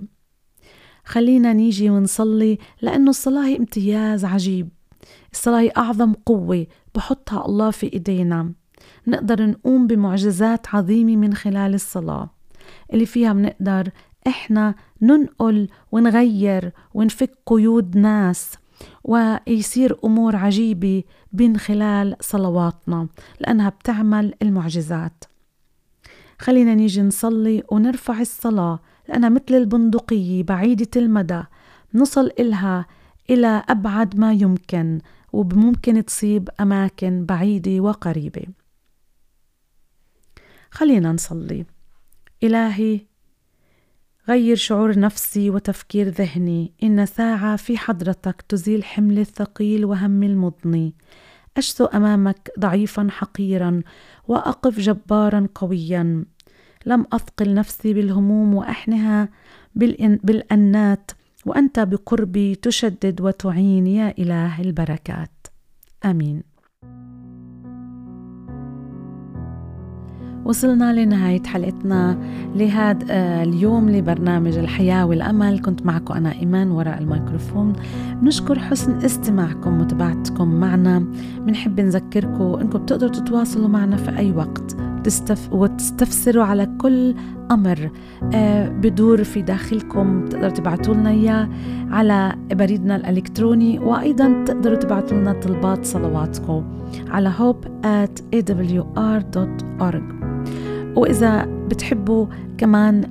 خلينا 1.04 1.52
نيجي 1.52 1.90
ونصلي 1.90 2.58
لأنه 2.82 3.10
الصلاة 3.10 3.46
هي 3.46 3.56
امتياز 3.56 4.24
عجيب. 4.24 4.68
الصلاة 5.32 5.60
هي 5.60 5.72
أعظم 5.76 6.12
قوة 6.12 6.66
بحطها 6.94 7.46
الله 7.46 7.70
في 7.70 7.92
إيدينا. 7.92 8.52
نقدر 9.06 9.46
نقوم 9.46 9.86
بمعجزات 9.86 10.74
عظيمة 10.74 11.16
من 11.16 11.34
خلال 11.34 11.74
الصلاة. 11.74 12.30
اللي 12.92 13.06
فيها 13.06 13.32
بنقدر 13.32 13.90
إحنا 14.26 14.74
ننقل 15.02 15.68
ونغير 15.92 16.72
ونفك 16.94 17.30
قيود 17.46 17.96
ناس 17.96 18.52
ويصير 19.04 19.96
أمور 20.04 20.36
عجيبة 20.36 21.02
من 21.32 21.56
خلال 21.56 22.16
صلواتنا 22.20 23.08
لأنها 23.40 23.68
بتعمل 23.68 24.34
المعجزات. 24.42 25.24
خلينا 26.38 26.74
نيجي 26.74 27.02
نصلي 27.02 27.62
ونرفع 27.72 28.20
الصلاة 28.20 28.78
لأنها 29.08 29.28
مثل 29.28 29.54
البندقية 29.54 30.42
بعيدة 30.42 30.90
المدى. 30.96 31.42
نصل 31.94 32.30
إلها 32.38 32.86
إلى 33.30 33.62
أبعد 33.68 34.18
ما 34.18 34.32
يمكن 34.32 35.00
وممكن 35.32 36.04
تصيب 36.04 36.48
أماكن 36.60 37.24
بعيدة 37.24 37.80
وقريبة. 37.80 38.42
خلينا 40.70 41.12
نصلي. 41.12 41.64
إلهي 42.42 43.00
غير 44.28 44.56
شعور 44.56 44.98
نفسي 44.98 45.50
وتفكير 45.50 46.08
ذهني. 46.08 46.72
إن 46.82 47.06
ساعة 47.06 47.56
في 47.56 47.78
حضرتك 47.78 48.42
تزيل 48.48 48.84
حمل 48.84 49.18
الثقيل 49.18 49.84
وهم 49.84 50.22
المضني. 50.22 50.94
أشثو 51.56 51.84
أمامك 51.84 52.50
ضعيفا 52.58 53.08
حقيرا 53.10 53.82
وأقف 54.28 54.80
جبارا 54.80 55.48
قويا. 55.54 56.24
لم 56.86 57.06
أثقل 57.12 57.54
نفسي 57.54 57.94
بالهموم 57.94 58.54
وأحنها 58.54 59.28
بالأنات. 59.74 61.10
وأنت 61.46 61.80
بقربي 61.80 62.54
تشدد 62.54 63.20
وتعين 63.20 63.86
يا 63.86 64.14
إله 64.18 64.60
البركات. 64.60 65.46
آمين. 66.04 66.49
وصلنا 70.44 70.92
لنهاية 70.92 71.42
حلقتنا. 71.42 72.18
لهذا 72.54 73.06
آه، 73.10 73.42
اليوم 73.42 73.90
لبرنامج 73.90 74.58
الحياة 74.58 75.06
والأمل. 75.06 75.60
كنت 75.60 75.86
معكم 75.86 76.14
أنا 76.14 76.32
إيمان 76.32 76.70
وراء 76.70 76.98
الميكروفون. 76.98 77.72
نشكر 78.22 78.58
حسن 78.58 78.92
استماعكم 78.92 79.72
ومتابعتكم 79.72 80.48
معنا. 80.48 81.04
بنحب 81.40 81.80
نذكركم 81.80 82.54
أنكم 82.60 82.78
بتقدروا 82.78 83.12
تتواصلوا 83.12 83.68
معنا 83.68 83.96
في 83.96 84.18
أي 84.18 84.32
وقت. 84.32 84.76
تستف... 85.04 85.52
وتستفسروا 85.52 86.44
على 86.44 86.68
كل 86.78 87.14
أمر 87.50 87.90
آه، 88.34 88.68
بدور 88.68 89.24
في 89.24 89.42
داخلكم. 89.42 90.24
تقدروا 90.24 90.50
تبعتوا 90.50 90.94
لنا 90.94 91.10
إياه 91.10 91.48
على 91.90 92.34
بريدنا 92.52 92.96
الإلكتروني. 92.96 93.78
وأيضا 93.78 94.44
تقدروا 94.46 94.76
تبعتوا 94.76 95.18
لنا 95.18 95.32
طلبات 95.32 95.84
صلواتكم 95.84 96.64
على 97.08 97.32
hope 97.32 97.66
at 97.84 98.22
awr.org 98.36 100.19
وإذا 100.96 101.44
بتحبوا 101.44 102.26
كمان 102.58 103.04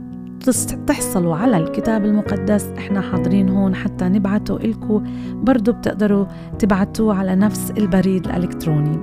تحصلوا 0.88 1.36
على 1.36 1.58
الكتاب 1.58 2.06
المقدس 2.06 2.70
إحنا 2.78 3.02
حاضرين 3.02 3.50
هون 3.50 3.76
حتى 3.76 4.10
نبعته 4.10 4.58
إلكم 4.58 5.04
برضو 5.34 5.72
بتقدروا 5.72 6.26
تبعتوه 6.60 7.15
على 7.15 7.36
نفس 7.36 7.74
البريد 7.78 8.26
الإلكتروني. 8.26 9.00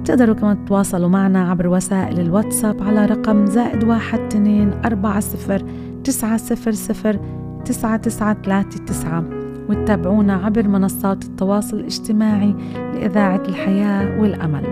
بتقدروا 0.00 0.34
كمان 0.34 0.64
تتواصلوا 0.64 1.08
معنا 1.08 1.50
عبر 1.50 1.66
وسائل 1.66 2.20
الواتساب 2.20 2.82
على 2.82 3.06
رقم 3.06 3.46
زائد 3.46 3.84
واحد 3.84 4.18
اثنين 4.18 4.70
أربعة 4.84 5.20
صفر 5.20 5.64
تسعة 6.04 6.36
صفر 6.36 6.72
صفر 6.72 7.20
تسعة 7.64 7.96
تسعة 7.96 8.36
ثلاثة 8.42 8.84
تسعة. 8.84 9.24
وتتابعونا 9.68 10.34
عبر 10.34 10.68
منصات 10.68 11.24
التواصل 11.24 11.76
الاجتماعي 11.76 12.54
لإذاعة 12.94 13.42
الحياة 13.48 14.20
والأمل. 14.20 14.62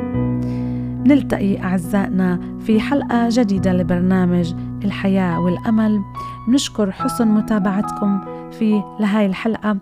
نلتقي 1.07 1.63
أعزائنا 1.63 2.41
في 2.61 2.81
حلقة 2.81 3.29
جديدة 3.31 3.73
لبرنامج 3.73 4.55
الحياة 4.85 5.41
والأمل. 5.41 6.01
نشكر 6.49 6.93
حسن 6.93 7.29
متابعتكم 7.29 8.21
في 8.51 8.83
لهاي 9.01 9.27
الحلقة 9.27 9.77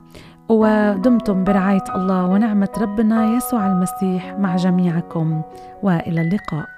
ودمتم 0.48 1.44
برعاية 1.44 1.84
الله 1.94 2.26
ونعمة 2.26 2.68
ربنا 2.78 3.36
يسوع 3.36 3.66
المسيح 3.66 4.36
مع 4.38 4.56
جميعكم. 4.56 5.42
وإلى 5.82 6.20
اللقاء. 6.20 6.77